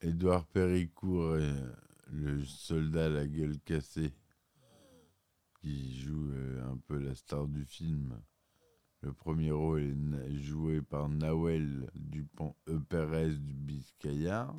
Édouard 0.00 0.46
Péricourt 0.48 1.38
le 2.08 2.44
soldat 2.44 3.06
à 3.06 3.08
la 3.08 3.26
gueule 3.26 3.58
cassée 3.60 4.12
qui 5.60 5.96
joue 6.00 6.30
euh, 6.32 6.72
un 6.72 6.76
peu 6.76 6.98
la 6.98 7.14
star 7.14 7.46
du 7.46 7.64
film. 7.64 8.20
Le 9.00 9.12
premier 9.12 9.52
rôle 9.52 10.18
est 10.26 10.38
joué 10.40 10.82
par 10.82 11.08
Nawel 11.08 11.88
Dupont 11.94 12.54
e. 12.68 12.80
Pérez 12.88 13.30
du 13.30 13.54
Biscayard. 13.54 14.54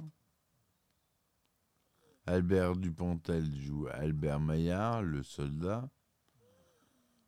Albert 2.27 2.75
Dupontel 2.77 3.55
joue 3.55 3.87
Albert 3.87 4.39
Maillard, 4.39 5.03
le 5.03 5.21
soldat. 5.21 5.89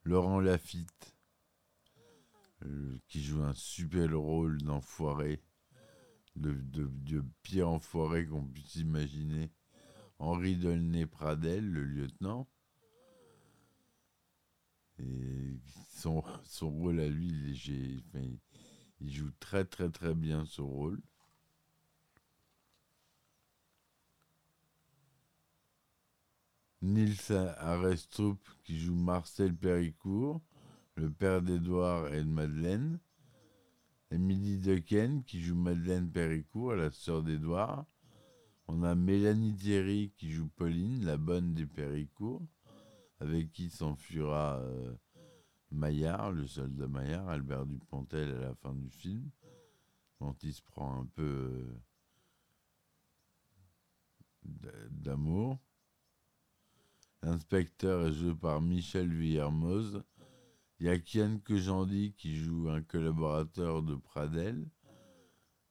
Laurent 0.04 0.40
Lafitte, 0.40 1.16
euh, 2.64 2.98
qui 3.08 3.22
joue 3.22 3.44
un 3.44 3.54
super 3.54 4.18
rôle 4.18 4.62
d'enfoiré, 4.62 5.44
de, 6.36 7.24
pire 7.44 7.70
enfoiré 7.70 8.26
qu'on 8.26 8.46
puisse 8.46 8.76
imaginer. 8.78 9.52
Henri 10.18 10.56
Dolnay-Pradel, 10.56 11.70
le 11.70 11.84
lieutenant. 11.84 12.48
Et 14.98 15.60
son, 15.90 16.24
son 16.44 16.72
rôle 16.72 17.02
à 17.02 17.08
lui, 17.08 17.28
il, 17.28 18.00
il 19.02 19.14
joue 19.14 19.32
très 19.40 19.64
très 19.64 19.90
très 19.90 20.16
bien 20.16 20.46
ce 20.46 20.62
rôle. 20.62 21.00
Nils 26.88 27.34
Arestrup 27.60 28.40
qui 28.64 28.80
joue 28.80 28.96
Marcel 28.96 29.54
Péricourt, 29.54 30.42
le 30.96 31.12
père 31.12 31.42
d'Edouard 31.42 32.14
et 32.14 32.24
de 32.24 32.30
Madeleine. 32.30 33.00
Émilie 34.10 34.58
Dequesne 34.58 35.22
qui 35.26 35.42
joue 35.42 35.56
Madeleine 35.56 36.10
Péricourt, 36.10 36.76
la 36.76 36.90
sœur 36.92 37.24
d'Edouard. 37.24 37.86
On 38.70 38.84
a 38.84 38.96
Mélanie 38.96 39.54
Thierry 39.54 40.14
qui 40.18 40.32
joue 40.32 40.48
Pauline, 40.48 41.04
la 41.04 41.18
bonne 41.18 41.54
des 41.54 41.66
Péricourt, 41.66 42.46
avec 43.20 43.52
qui 43.52 43.70
s'enfuira 43.70 44.60
euh, 44.60 44.96
Maillard, 45.72 46.32
le 46.32 46.48
soldat 46.48 46.88
Maillard, 46.88 47.28
Albert 47.28 47.66
Dupontel 47.66 48.34
à 48.34 48.40
la 48.40 48.56
fin 48.56 48.74
du 48.74 48.90
film, 48.90 49.30
dont 50.22 50.36
il 50.42 50.54
se 50.54 50.62
prend 50.62 51.02
un 51.02 51.06
peu 51.06 51.82
euh, 54.46 54.88
d'amour. 54.90 55.60
L'inspecteur 57.24 58.08
est 58.08 58.14
joué 58.14 58.36
par 58.36 58.62
Michel 58.62 59.12
Villermoz. 59.12 60.04
Il 60.80 60.86
y 60.86 60.90
a 60.90 61.00
Kian 61.00 61.40
qui 61.40 62.36
joue 62.36 62.70
un 62.70 62.84
collaborateur 62.84 63.82
de 63.82 63.96
Pradel, 63.96 64.70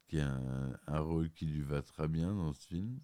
qui 0.09 0.19
a 0.19 0.41
un, 0.87 1.01
rôle 1.01 1.31
qui 1.31 1.47
lui 1.47 1.63
va 1.63 1.83
très 1.83 2.09
bien 2.09 2.35
dans 2.35 2.53
ce 2.53 2.67
film. 2.67 3.01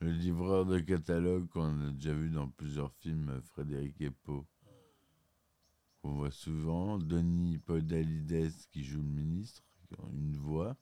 Le 0.00 0.10
livreur 0.10 0.66
de 0.66 0.80
catalogue 0.80 1.48
qu'on 1.48 1.80
a 1.80 1.90
déjà 1.92 2.12
vu 2.12 2.30
dans 2.30 2.48
plusieurs 2.50 2.92
films, 2.94 3.40
Frédéric 3.42 4.00
Epo, 4.00 4.46
qu'on 6.02 6.14
voit 6.16 6.32
souvent. 6.32 6.98
Denis 6.98 7.58
Podalides 7.58 8.52
qui 8.72 8.82
joue 8.82 9.00
le 9.00 9.08
ministre, 9.08 9.62
une 10.12 10.36
voix. 10.36 10.76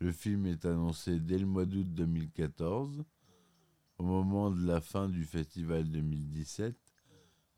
Le 0.00 0.12
film 0.12 0.46
est 0.46 0.64
annoncé 0.64 1.18
dès 1.18 1.38
le 1.38 1.46
mois 1.46 1.66
d'août 1.66 1.92
2014. 1.92 3.04
Au 3.98 4.04
moment 4.04 4.52
de 4.52 4.64
la 4.64 4.80
fin 4.80 5.08
du 5.08 5.24
festival 5.24 5.90
2017, 5.90 6.76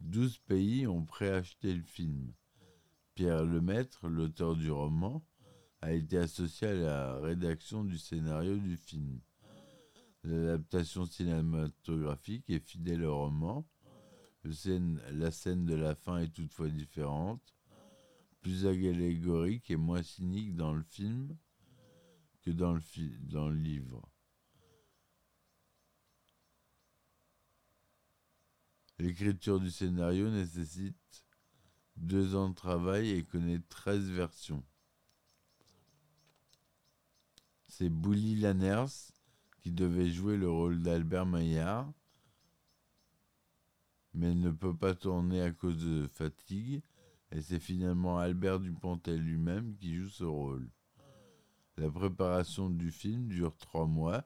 12 0.01 0.39
pays 0.39 0.87
ont 0.87 1.05
préacheté 1.05 1.75
le 1.75 1.83
film. 1.83 2.33
Pierre 3.15 3.45
Lemaître, 3.45 4.09
l'auteur 4.09 4.57
du 4.57 4.71
roman, 4.71 5.23
a 5.83 5.93
été 5.93 6.17
associé 6.17 6.69
à 6.69 6.75
la 6.75 7.19
rédaction 7.19 7.85
du 7.85 7.99
scénario 7.99 8.57
du 8.57 8.79
film. 8.79 9.21
L'adaptation 10.25 11.05
cinématographique 11.05 12.49
est 12.49 12.67
fidèle 12.67 13.05
au 13.05 13.19
roman. 13.19 13.67
la 14.45 15.31
scène 15.31 15.67
de 15.67 15.75
la 15.75 15.95
fin 15.95 16.21
est 16.21 16.33
toutefois 16.33 16.71
différente, 16.71 17.55
plus 18.41 18.65
allégorique 18.65 19.71
et 19.71 19.77
moins 19.77 20.03
cynique 20.03 20.57
dans 20.57 20.73
le 20.73 20.85
film 20.85 21.37
dans 22.53 22.75
le, 22.75 23.55
livre. 23.55 24.09
L'écriture 28.99 29.61
du 29.61 29.71
scénario 29.71 30.31
nécessite 30.31 31.25
deux 31.97 32.35
ans 32.35 32.51
de 32.51 32.55
travail 32.55 33.11
et 33.11 33.25
connaît 33.25 33.61
13 33.69 34.11
versions. 34.11 34.65
C'est 37.67 37.89
Bouli 37.89 38.37
Lanners 38.37 39.13
qui 39.61 39.71
devait 39.71 40.11
jouer 40.11 40.37
le 40.37 40.51
rôle 40.51 40.83
d'Albert 40.83 41.27
Maillard, 41.27 41.93
mais 44.15 44.35
ne 44.35 44.51
peut 44.51 44.77
pas 44.77 44.95
tourner 44.95 45.41
à 45.43 45.53
cause 45.53 45.85
de 45.85 46.07
fatigue, 46.09 46.83
et 47.31 47.41
c'est 47.41 47.61
finalement 47.61 48.19
Albert 48.19 48.61
Dupontel 48.61 49.21
lui-même 49.21 49.77
qui 49.77 49.95
joue 49.97 50.09
ce 50.09 50.25
rôle. 50.25 50.69
La 51.81 51.91
préparation 51.91 52.69
du 52.69 52.91
film 52.91 53.29
dure 53.29 53.57
trois 53.57 53.87
mois, 53.87 54.23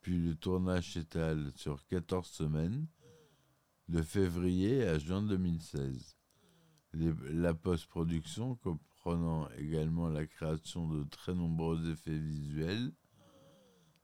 puis 0.00 0.18
le 0.18 0.34
tournage 0.34 0.94
s'étale 0.94 1.52
sur 1.54 1.86
14 1.86 2.28
semaines, 2.28 2.88
de 3.86 4.02
février 4.02 4.82
à 4.82 4.98
juin 4.98 5.22
2016. 5.22 6.16
la 6.94 7.54
post-production, 7.54 8.56
comprenant 8.56 9.48
également 9.50 10.08
la 10.08 10.26
création 10.26 10.88
de 10.88 11.04
très 11.04 11.32
nombreux 11.32 11.92
effets 11.92 12.18
visuels, 12.18 12.92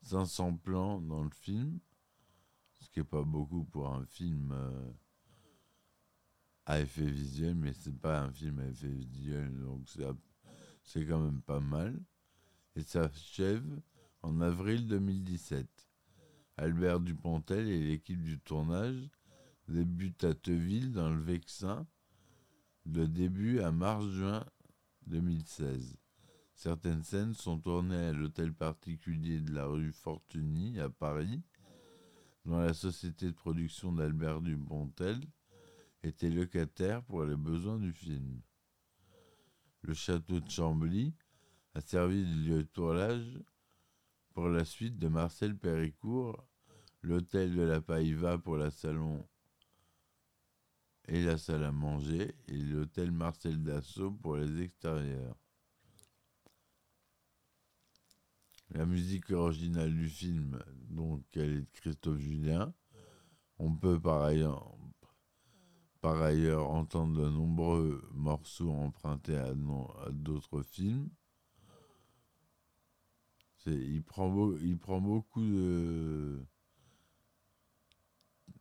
500 0.03 0.59
plans 0.59 1.01
dans 1.01 1.25
le 1.25 1.31
film, 1.31 1.81
ce 2.79 2.89
qui 2.89 3.01
n'est 3.01 3.05
pas 3.05 3.25
beaucoup 3.25 3.65
pour 3.65 3.89
un 3.89 4.07
film 4.07 4.53
euh, 4.53 4.93
à 6.67 6.79
effet 6.79 7.11
visuel, 7.11 7.57
mais 7.57 7.73
c'est 7.73 7.99
pas 7.99 8.21
un 8.21 8.31
film 8.31 8.61
à 8.61 8.67
effet 8.69 8.87
visuel, 8.87 9.59
donc 9.59 9.89
c'est 10.85 11.05
quand 11.05 11.19
même 11.19 11.43
pas 11.43 11.59
mal 11.59 12.01
et 12.77 12.83
s'achève 12.83 13.81
en 14.23 14.41
avril 14.41 14.87
2017. 14.87 15.67
Albert 16.57 17.01
Dupontel 17.01 17.69
et 17.69 17.81
l'équipe 17.81 18.23
du 18.23 18.39
tournage 18.39 19.09
débutent 19.69 20.25
à 20.25 20.35
Teville 20.35 20.93
dans 20.93 21.11
le 21.11 21.21
Vexin 21.21 21.87
le 22.87 23.07
début 23.07 23.61
à 23.61 23.71
mars-juin 23.71 24.45
2016. 25.07 25.97
Certaines 26.55 27.03
scènes 27.03 27.35
sont 27.35 27.59
tournées 27.59 28.07
à 28.07 28.13
l'hôtel 28.13 28.53
particulier 28.53 29.41
de 29.41 29.53
la 29.55 29.67
rue 29.67 29.93
Fortuny 29.93 30.79
à 30.79 30.91
Paris, 30.91 31.43
dont 32.45 32.59
la 32.59 32.75
société 32.75 33.27
de 33.27 33.35
production 33.35 33.93
d'Albert 33.93 34.41
Dupontel 34.41 35.21
était 36.03 36.31
locataire 36.31 37.03
pour 37.03 37.25
les 37.25 37.37
besoins 37.37 37.79
du 37.79 37.93
film. 37.93 38.41
Le 39.83 39.95
château 39.95 40.41
de 40.41 40.51
Chambly 40.51 41.15
a 41.75 41.81
servi 41.81 42.25
de 42.25 42.49
lieu 42.49 42.63
de 42.65 42.69
tournage 42.69 43.39
pour 44.35 44.49
la 44.49 44.65
suite 44.65 44.99
de 44.99 45.09
Marcel 45.09 45.57
Péricourt, 45.57 46.45
l'hôtel 47.03 47.55
de 47.55 47.63
la 47.63 47.81
Païva 47.81 48.39
pour 48.39 48.57
la 48.57 48.71
salon 48.71 49.27
et 51.09 51.23
la 51.23 51.39
salle 51.39 51.65
à 51.65 51.73
manger, 51.73 52.35
et 52.47 52.57
l'hôtel 52.57 53.11
Marcel 53.11 53.63
Dassault 53.63 54.13
pour 54.13 54.37
les 54.37 54.63
extérieurs. 54.63 55.37
La 58.71 58.87
musique 58.87 59.31
originale 59.31 59.93
du 59.93 60.09
film, 60.09 60.63
donc, 60.89 61.25
elle 61.35 61.51
est 61.51 61.61
de 61.63 61.71
Christophe 61.73 62.19
Julien. 62.19 62.73
On 63.59 63.75
peut 63.75 64.01
par 64.01 64.23
ailleurs, 64.23 64.71
entendre 66.71 67.25
de 67.25 67.29
nombreux 67.29 68.09
morceaux 68.13 68.71
empruntés 68.71 69.37
à 69.37 69.53
d'autres 70.13 70.63
films. 70.63 71.11
Il 73.67 74.03
prend, 74.03 74.53
il 74.57 74.79
prend 74.79 75.01
beaucoup 75.01 75.45
de. 75.45 76.43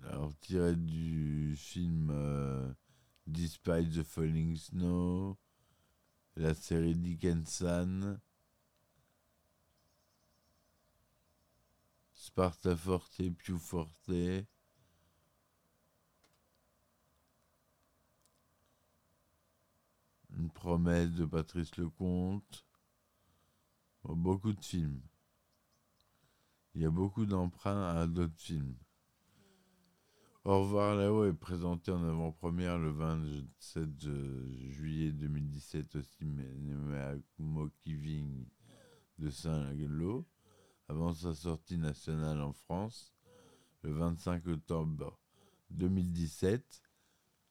Alors, 0.03 0.33
tiré 0.39 0.75
du 0.75 1.55
film 1.57 2.09
euh, 2.12 2.71
Despite 3.27 3.91
the 3.91 4.03
Falling 4.03 4.55
Snow, 4.55 5.38
la 6.35 6.53
série 6.53 6.95
Dickenson, 6.95 8.19
Sparta 12.13 12.75
Forte, 12.75 13.21
Forte. 13.59 14.45
Une 20.38 20.49
promesse 20.51 21.12
de 21.12 21.25
Patrice 21.25 21.75
Lecomte. 21.77 22.65
Beaucoup 24.03 24.53
de 24.53 24.63
films. 24.63 25.01
Il 26.73 26.81
y 26.81 26.85
a 26.85 26.89
beaucoup 26.89 27.25
d'emprunts 27.25 27.95
à 27.95 28.07
d'autres 28.07 28.38
films. 28.39 28.75
Au 30.45 30.62
revoir 30.62 30.95
là-haut 30.95 31.25
est 31.25 31.33
présenté 31.33 31.91
en 31.91 32.03
avant-première 32.03 32.77
le 32.77 32.91
27 32.91 33.89
juillet 34.69 35.12
2017 35.12 35.95
au 35.97 36.01
cinéma 36.01 37.13
Mokiving 37.38 38.45
de 39.19 39.29
Saint-Lô, 39.29 40.25
avant 40.88 41.13
sa 41.13 41.35
sortie 41.35 41.77
nationale 41.77 42.41
en 42.41 42.53
France 42.53 43.13
le 43.83 43.91
25 43.91 44.47
octobre 44.47 45.19
2017, 45.71 46.81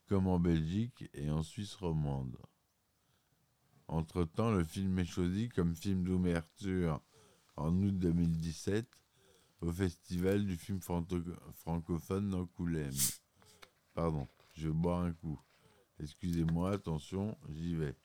comme 0.07 0.27
en 0.27 0.41
Belgique 0.41 1.09
et 1.15 1.31
en 1.31 1.43
Suisse 1.43 1.75
romande. 1.75 2.37
Entre-temps, 3.89 4.51
le 4.51 4.65
film 4.65 4.99
est 4.99 5.05
choisi 5.07 5.49
comme 5.49 5.75
film 5.75 6.05
d'ouverture 6.05 7.01
en 7.57 7.75
août 7.83 7.99
2017 7.99 8.87
au 9.63 9.73
Festival 9.73 10.45
du 10.47 10.57
film 10.57 10.79
francophone 10.81 12.29
d'Angoulême. 12.31 12.95
Pardon, 13.95 14.29
je 14.55 14.69
bois 14.69 15.01
un 15.01 15.13
coup. 15.13 15.41
Excusez-moi, 16.01 16.73
attention, 16.73 17.37
j'y 17.49 17.75
vais. 17.75 17.97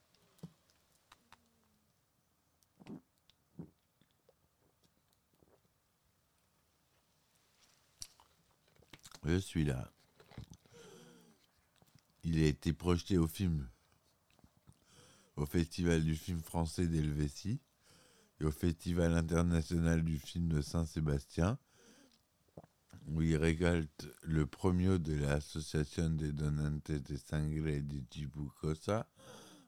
Je 9.25 9.37
suis 9.37 9.63
là. 9.63 9.91
Il 12.23 12.41
a 12.41 12.47
été 12.47 12.73
projeté 12.73 13.17
au 13.17 13.27
film 13.27 13.69
au 15.35 15.45
Festival 15.45 16.03
du 16.03 16.15
film 16.15 16.39
français 16.41 16.87
d'Helvétie 16.87 17.59
et 18.39 18.45
au 18.45 18.51
Festival 18.51 19.13
international 19.13 20.03
du 20.03 20.17
film 20.17 20.49
de 20.49 20.61
Saint-Sébastien, 20.61 21.57
où 23.07 23.21
il 23.21 23.35
récolte 23.35 24.07
le 24.21 24.45
premier 24.45 24.99
de 24.99 25.13
l'Association 25.13 26.09
de 26.09 26.31
Donantes 26.31 26.91
de 26.91 27.17
Sangre 27.17 27.79
de 27.79 28.01
Chibucosa 28.09 29.07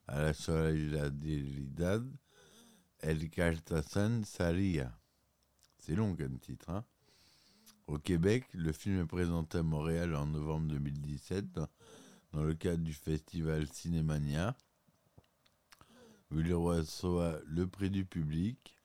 à 0.06 0.22
la 0.22 0.32
solidaridad, 0.32 2.06
El 3.00 3.28
Cartasan 3.28 4.24
Saria. 4.24 4.96
C'est 5.78 5.94
long 5.94 6.16
comme 6.16 6.38
titre. 6.38 6.70
Hein 6.70 6.84
au 7.86 7.98
Québec, 7.98 8.44
le 8.52 8.72
film 8.72 9.00
est 9.00 9.06
présenté 9.06 9.58
à 9.58 9.62
Montréal 9.62 10.16
en 10.16 10.26
novembre 10.26 10.68
2017 10.68 11.52
dans 12.32 12.42
le 12.42 12.54
cadre 12.54 12.82
du 12.82 12.92
festival 12.92 13.68
Cinémania 13.72 14.56
il 16.32 16.54
reçoit 16.54 17.40
le 17.46 17.66
prix 17.66 17.90
du 17.90 18.04
public 18.04 18.76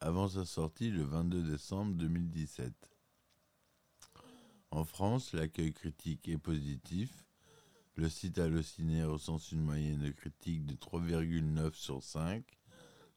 avant 0.00 0.28
sa 0.28 0.44
sortie 0.44 0.90
le 0.90 1.02
22 1.02 1.42
décembre 1.42 1.94
2017. 1.94 2.72
En 4.70 4.84
France, 4.84 5.32
l'accueil 5.32 5.72
critique 5.72 6.28
est 6.28 6.38
positif. 6.38 7.24
Le 7.96 8.08
site 8.08 8.38
Allociné 8.38 9.04
recense 9.04 9.50
une 9.52 9.62
moyenne 9.62 10.00
de 10.00 10.10
critique 10.10 10.64
de 10.64 10.74
3,9 10.74 11.74
sur 11.74 12.02
5, 12.02 12.44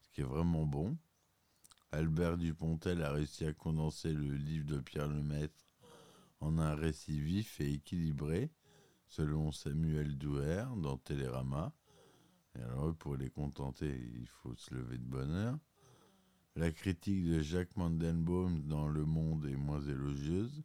ce 0.02 0.10
qui 0.10 0.20
est 0.22 0.24
vraiment 0.24 0.66
bon. 0.66 0.96
Albert 1.92 2.38
Dupontel 2.38 3.02
a 3.02 3.12
réussi 3.12 3.46
à 3.46 3.52
condenser 3.52 4.12
le 4.12 4.34
livre 4.34 4.66
de 4.66 4.80
Pierre 4.80 5.08
Lemaître 5.08 5.64
en 6.40 6.58
un 6.58 6.74
récit 6.74 7.20
vif 7.20 7.60
et 7.60 7.72
équilibré, 7.72 8.50
selon 9.06 9.52
Samuel 9.52 10.18
Douer 10.18 10.64
dans 10.76 10.98
Télérama. 10.98 11.72
Alors, 12.56 12.94
pour 12.94 13.16
les 13.16 13.30
contenter, 13.30 14.00
il 14.14 14.28
faut 14.28 14.54
se 14.54 14.74
lever 14.74 14.98
de 14.98 15.04
bonne 15.04 15.32
heure. 15.32 15.58
La 16.56 16.70
critique 16.70 17.24
de 17.24 17.40
Jacques 17.40 17.76
Mandenbaum 17.76 18.62
dans 18.62 18.86
Le 18.86 19.04
Monde 19.04 19.44
est 19.46 19.56
moins 19.56 19.82
élogieuse. 19.82 20.62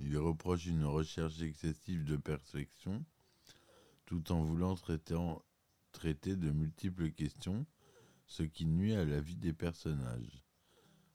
Il 0.00 0.16
reproche 0.18 0.66
une 0.66 0.84
recherche 0.84 1.40
excessive 1.40 2.04
de 2.04 2.16
perfection, 2.16 3.04
tout 4.06 4.32
en 4.32 4.42
voulant 4.42 4.74
traiter 4.74 6.36
de 6.36 6.50
multiples 6.50 7.10
questions, 7.12 7.64
ce 8.26 8.42
qui 8.42 8.66
nuit 8.66 8.94
à 8.94 9.04
la 9.04 9.20
vie 9.20 9.36
des 9.36 9.52
personnages. 9.52 10.44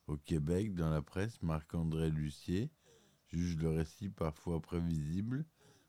Au 0.08 0.18
Québec, 0.18 0.74
dans 0.74 0.90
la 0.90 1.02
presse, 1.02 1.42
Marc-André 1.42 2.10
Lucier 2.10 2.70
juge 3.28 3.58
le 3.58 3.70
récit 3.70 4.10
parfois 4.10 4.62
prévisible, 4.62 5.46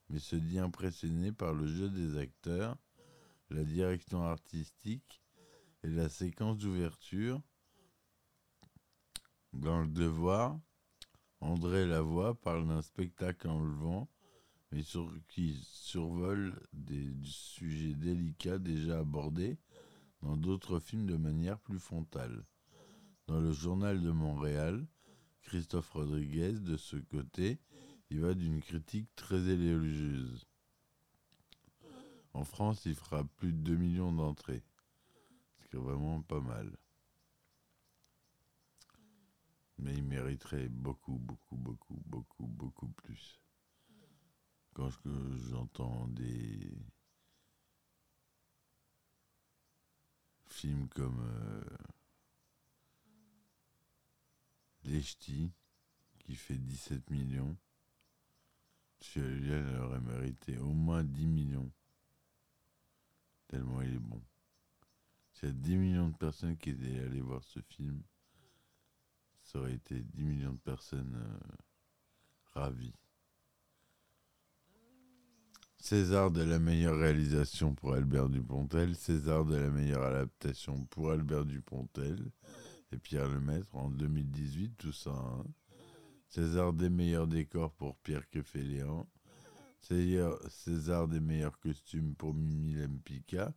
mais 0.09 0.19
se 0.19 0.37
dit 0.37 0.59
impressionné 0.59 1.31
par 1.31 1.53
le 1.55 1.67
jeu 1.67 1.89
des 1.89 2.17
acteurs 2.17 2.77
la 3.55 3.65
direction 3.65 4.25
artistique 4.25 5.23
et 5.85 5.89
la 5.89 6.09
séquence 6.09 6.59
d'ouverture. 6.59 7.41
Dans 9.53 9.83
le 9.83 9.89
devoir, 9.89 10.59
André 11.41 11.87
Lavoie 11.87 12.35
parle 12.35 12.67
d'un 12.67 12.83
spectacle 12.83 13.49
enlevant, 13.49 14.09
mais 14.73 14.83
sur, 14.83 15.13
qui 15.29 15.55
survole 15.63 16.61
des 16.73 17.13
sujets 17.23 17.95
délicats 17.95 18.59
déjà 18.59 18.99
abordés 18.99 19.57
dans 20.23 20.37
d'autres 20.37 20.81
films 20.81 21.07
de 21.07 21.17
manière 21.17 21.61
plus 21.61 21.79
frontale. 21.79 22.45
Dans 23.29 23.41
le 23.41 23.53
journal 23.53 24.03
de 24.03 24.11
Montréal, 24.11 24.85
Christophe 25.43 25.91
Rodriguez, 25.91 26.55
de 26.55 26.77
ce 26.77 26.97
côté, 26.97 27.61
il 28.11 28.21
va 28.21 28.35
d'une 28.35 28.61
critique 28.61 29.15
très 29.15 29.41
élogieuse. 29.49 30.45
En 32.35 32.45
France, 32.45 32.85
il 32.85 32.97
fera 32.97 33.23
plus 33.23 33.53
de 33.53 33.59
2 33.59 33.77
millions 33.77 34.13
d'entrées. 34.13 34.65
Ce 35.61 35.69
qui 35.69 35.77
est 35.77 35.79
vraiment 35.79 36.21
pas 36.23 36.41
mal. 36.41 36.77
Mais 39.79 39.95
il 39.95 40.03
mériterait 40.03 40.69
beaucoup, 40.69 41.17
beaucoup, 41.19 41.57
beaucoup, 41.57 42.03
beaucoup, 42.07 42.47
beaucoup 42.47 42.89
plus. 42.89 43.41
Quand 44.75 44.91
j'entends 45.49 46.09
des 46.09 46.77
films 50.49 50.89
comme 50.89 51.21
euh, 51.21 51.65
Les 54.85 55.03
qui 55.03 55.53
fait 56.35 56.59
17 56.59 57.11
millions, 57.11 57.57
celui-là 59.01 59.85
aurait 59.85 60.01
mérité 60.01 60.59
au 60.59 60.73
moins 60.73 61.05
10 61.05 61.27
millions 61.27 61.71
tellement 63.55 63.83
il 63.83 63.95
est 63.95 63.99
bon. 63.99 64.21
S'il 65.33 65.49
y 65.49 65.53
a 65.53 65.55
10 65.55 65.77
millions 65.77 66.09
de 66.09 66.17
personnes 66.17 66.57
qui 66.57 66.71
étaient 66.71 66.99
allées 66.99 67.21
voir 67.21 67.43
ce 67.45 67.61
film, 67.61 68.03
ça 69.45 69.61
aurait 69.61 69.75
été 69.75 70.03
10 70.03 70.25
millions 70.25 70.55
de 70.55 70.59
personnes 70.59 71.15
euh, 71.15 71.55
ravies. 72.53 72.97
César 75.77 76.33
de 76.33 76.43
la 76.43 76.59
meilleure 76.59 76.99
réalisation 76.99 77.75
pour 77.75 77.95
Albert 77.95 78.29
Dupontel, 78.29 78.97
César 78.97 79.45
de 79.45 79.55
la 79.55 79.71
meilleure 79.71 80.03
adaptation 80.03 80.87
pour 80.87 81.13
Albert 81.13 81.45
Dupontel 81.45 82.33
et 82.91 82.99
Pierre 82.99 83.29
Lemaître 83.29 83.77
en 83.77 83.91
2018, 83.91 84.77
tout 84.79 84.93
ça. 84.93 85.11
Hein. 85.11 85.45
César 86.29 86.73
des 86.73 86.89
meilleurs 86.89 87.29
décors 87.29 87.73
pour 87.73 87.97
Pierre 87.99 88.29
Keféléan, 88.31 89.07
César 89.85 91.09
des 91.09 91.21
meilleurs 91.21 91.59
costumes 91.59 92.15
pour 92.15 92.33
Mimi 92.33 92.73
Lempicka. 92.73 93.53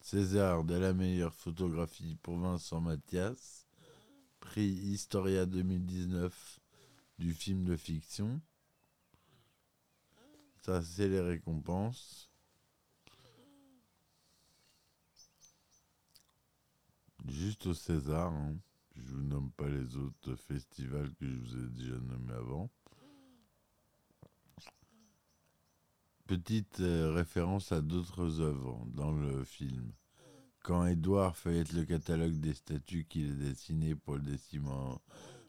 César 0.00 0.64
de 0.64 0.74
la 0.74 0.94
meilleure 0.94 1.34
photographie 1.34 2.16
pour 2.22 2.38
Vincent 2.38 2.80
Mathias. 2.80 3.66
Prix 4.40 4.70
Historia 4.70 5.44
2019 5.44 6.60
du 7.18 7.34
film 7.34 7.64
de 7.64 7.76
fiction. 7.76 8.40
Ça, 10.62 10.80
c'est 10.80 11.08
les 11.08 11.20
récompenses. 11.20 12.30
Juste 17.28 17.66
au 17.66 17.74
César. 17.74 18.32
Hein. 18.32 18.56
Je 18.96 19.02
vous 19.02 19.22
nomme 19.22 19.50
pas 19.52 19.68
les 19.68 19.96
autres 19.96 20.34
festivals 20.34 21.14
que 21.14 21.26
je 21.28 21.36
vous 21.36 21.56
ai 21.56 21.68
déjà 21.68 21.98
nommés 21.98 22.32
avant. 22.32 22.70
Petite 26.26 26.80
euh, 26.80 27.12
référence 27.12 27.72
à 27.72 27.80
d'autres 27.80 28.40
œuvres 28.40 28.86
dans 28.86 29.12
le 29.12 29.44
film. 29.44 29.92
Quand 30.62 30.86
Édouard 30.86 31.36
feuillette 31.36 31.72
le 31.72 31.84
catalogue 31.84 32.38
des 32.38 32.54
statues 32.54 33.06
qu'il 33.08 33.32
a 33.32 33.34
dessinées 33.34 33.96
pour 33.96 34.14
le, 34.14 34.22
déciment, 34.22 34.98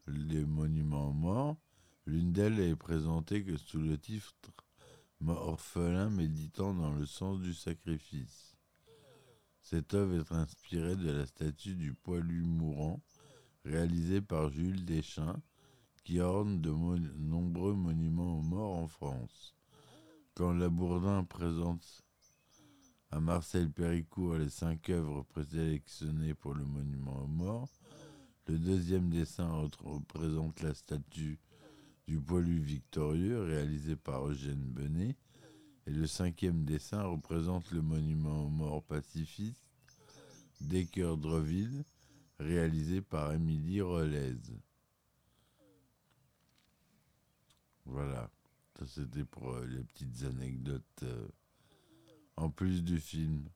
le 0.08 0.46
monument 0.46 1.10
aux 1.10 1.14
morts, 1.14 1.58
l'une 2.08 2.34
d'elles 2.34 2.60
est 2.60 2.76
présentée 2.76 3.44
que 3.44 3.56
sous 3.56 3.80
le 3.80 3.98
titre 3.98 4.34
Orphelin 5.28 6.10
méditant 6.10 6.74
dans 6.74 6.92
le 6.92 7.06
sens 7.06 7.40
du 7.40 7.54
sacrifice. 7.54 8.58
Cette 9.62 9.94
œuvre 9.94 10.16
est 10.16 10.32
inspirée 10.34 10.96
de 10.96 11.12
la 11.12 11.26
statue 11.26 11.76
du 11.76 11.94
poilu 11.94 12.42
mourant 12.42 13.02
réalisée 13.64 14.22
par 14.22 14.50
Jules 14.50 14.84
Deschamps 14.84 15.42
qui 16.04 16.20
orne 16.20 16.60
de 16.60 16.72
nombreux 16.72 17.76
monuments 17.76 18.40
aux 18.40 18.42
morts 18.42 18.78
en 18.78 18.88
France. 18.88 19.53
Quand 20.36 20.52
Labourdin 20.52 21.24
présente 21.26 22.04
à 23.12 23.19
Marcel 23.19 23.69
Péricourt 23.72 24.38
les 24.38 24.50
cinq 24.50 24.89
œuvres 24.89 25.22
présélectionnées 25.22 26.34
pour 26.34 26.56
le 26.56 26.65
monument 26.65 27.22
aux 27.22 27.28
morts, 27.28 27.69
le 28.48 28.58
deuxième 28.58 29.12
dessin 29.12 29.48
représente 29.84 30.62
la 30.63 30.74
statue 30.74 31.39
du 32.08 32.19
poilu 32.19 32.58
victorieux 32.60 33.43
réalisé 33.43 33.96
par 33.96 34.28
Eugène 34.28 34.63
Benet, 34.72 35.15
et 35.86 35.91
le 35.91 36.08
cinquième 36.08 36.65
dessin 36.65 37.04
représente 37.04 37.69
le 37.72 37.84
monument 37.84 38.46
aux 38.46 38.50
morts 38.50 38.84
pacifistes 38.84 39.62
d'Ecker-Dreville, 40.62 41.86
réalisé 42.39 43.02
par 43.02 43.34
Émilie 43.34 43.82
Relaise. 43.82 44.58
Voilà, 47.86 48.32
ça 48.78 48.86
c'était 48.88 49.26
pour 49.26 49.52
euh, 49.52 49.66
les 49.66 49.84
petites 49.84 50.24
anecdotes 50.24 51.04
euh, 51.04 51.28
en 52.38 52.50
plus 52.50 52.84
du 52.84 53.00
film. 53.00 53.48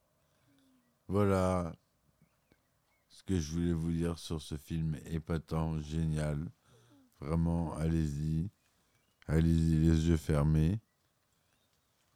Voilà 1.08 1.76
ce 3.08 3.24
que 3.24 3.40
je 3.40 3.52
voulais 3.52 3.74
vous 3.74 3.92
dire 3.92 4.20
sur 4.20 4.42
ce 4.42 4.56
film 4.58 4.96
épatant, 5.06 5.80
génial. 5.80 6.52
Vraiment, 7.20 7.76
allez-y. 7.78 8.52
Allez-y 9.28 9.80
les 9.80 10.08
yeux 10.08 10.18
fermés. 10.18 10.80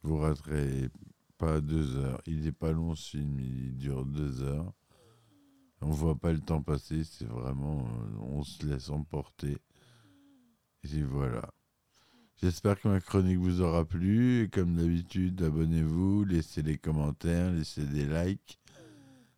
Vous 0.02 0.18
raterez 0.18 0.90
pas 1.38 1.60
deux 1.60 1.96
heures. 1.96 2.22
Il 2.26 2.42
n'est 2.42 2.52
pas 2.52 2.72
long 2.72 2.94
ce 2.94 3.16
film, 3.16 3.40
il 3.40 3.76
dure 3.76 4.06
deux 4.06 4.42
heures. 4.42 4.72
On 5.80 5.90
voit 5.90 6.14
pas 6.14 6.32
le 6.32 6.40
temps 6.40 6.62
passer, 6.62 7.02
c'est 7.02 7.26
vraiment. 7.26 7.80
Euh, 7.80 8.18
on 8.20 8.44
se 8.44 8.64
laisse 8.64 8.88
emporter. 8.88 9.58
Et 10.84 11.02
voilà. 11.02 11.52
J'espère 12.40 12.80
que 12.80 12.88
ma 12.88 13.00
chronique 13.00 13.38
vous 13.38 13.60
aura 13.60 13.84
plu. 13.84 14.44
Et 14.44 14.48
comme 14.48 14.76
d'habitude, 14.76 15.42
abonnez-vous, 15.42 16.24
laissez 16.24 16.62
des 16.62 16.78
commentaires, 16.78 17.52
laissez 17.52 17.84
des 17.86 18.06
likes. 18.06 18.58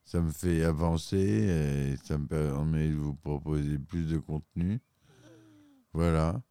Ça 0.03 0.21
me 0.21 0.31
fait 0.31 0.63
avancer 0.63 1.17
et 1.17 1.97
ça 2.05 2.17
me 2.17 2.27
permet 2.27 2.89
de 2.89 2.95
vous 2.95 3.15
proposer 3.15 3.79
plus 3.79 4.03
de 4.03 4.17
contenu. 4.17 4.79
Voilà. 5.93 6.41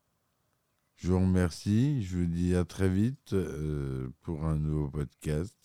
Je 0.97 1.09
vous 1.09 1.21
remercie. 1.21 2.03
Je 2.03 2.19
vous 2.19 2.27
dis 2.27 2.55
à 2.55 2.65
très 2.65 2.89
vite 2.89 3.33
euh, 3.33 4.09
pour 4.23 4.45
un 4.45 4.57
nouveau 4.57 4.89
podcast. 4.89 5.57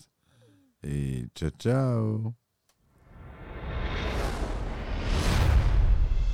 Et 0.83 1.25
ciao, 1.35 1.49
ciao. 1.51 2.33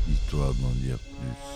Histoire 0.08 0.54
d'en 0.56 0.72
dire 0.82 1.00
plus. 1.00 1.55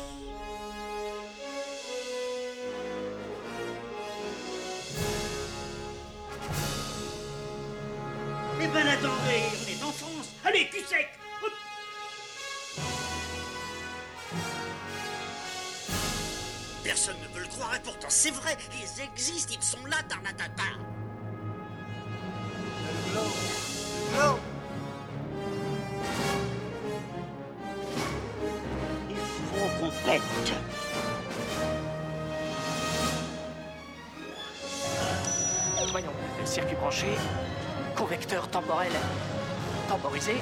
Pourtant 17.99 18.13
c'est 18.15 18.31
vrai, 18.31 18.55
ils 18.73 19.01
existent, 19.01 19.53
ils 19.57 19.63
sont 19.63 19.85
là, 19.85 19.97
Tarnatata. 20.07 20.63
Il 29.09 29.15
faut 29.15 29.69
qu'on 29.79 29.91
pète. 30.05 30.21
Voyons, 35.91 36.13
circuit 36.45 36.75
branché, 36.75 37.17
correcteur 37.95 38.47
temporel 38.49 38.91
temporisé, 39.89 40.35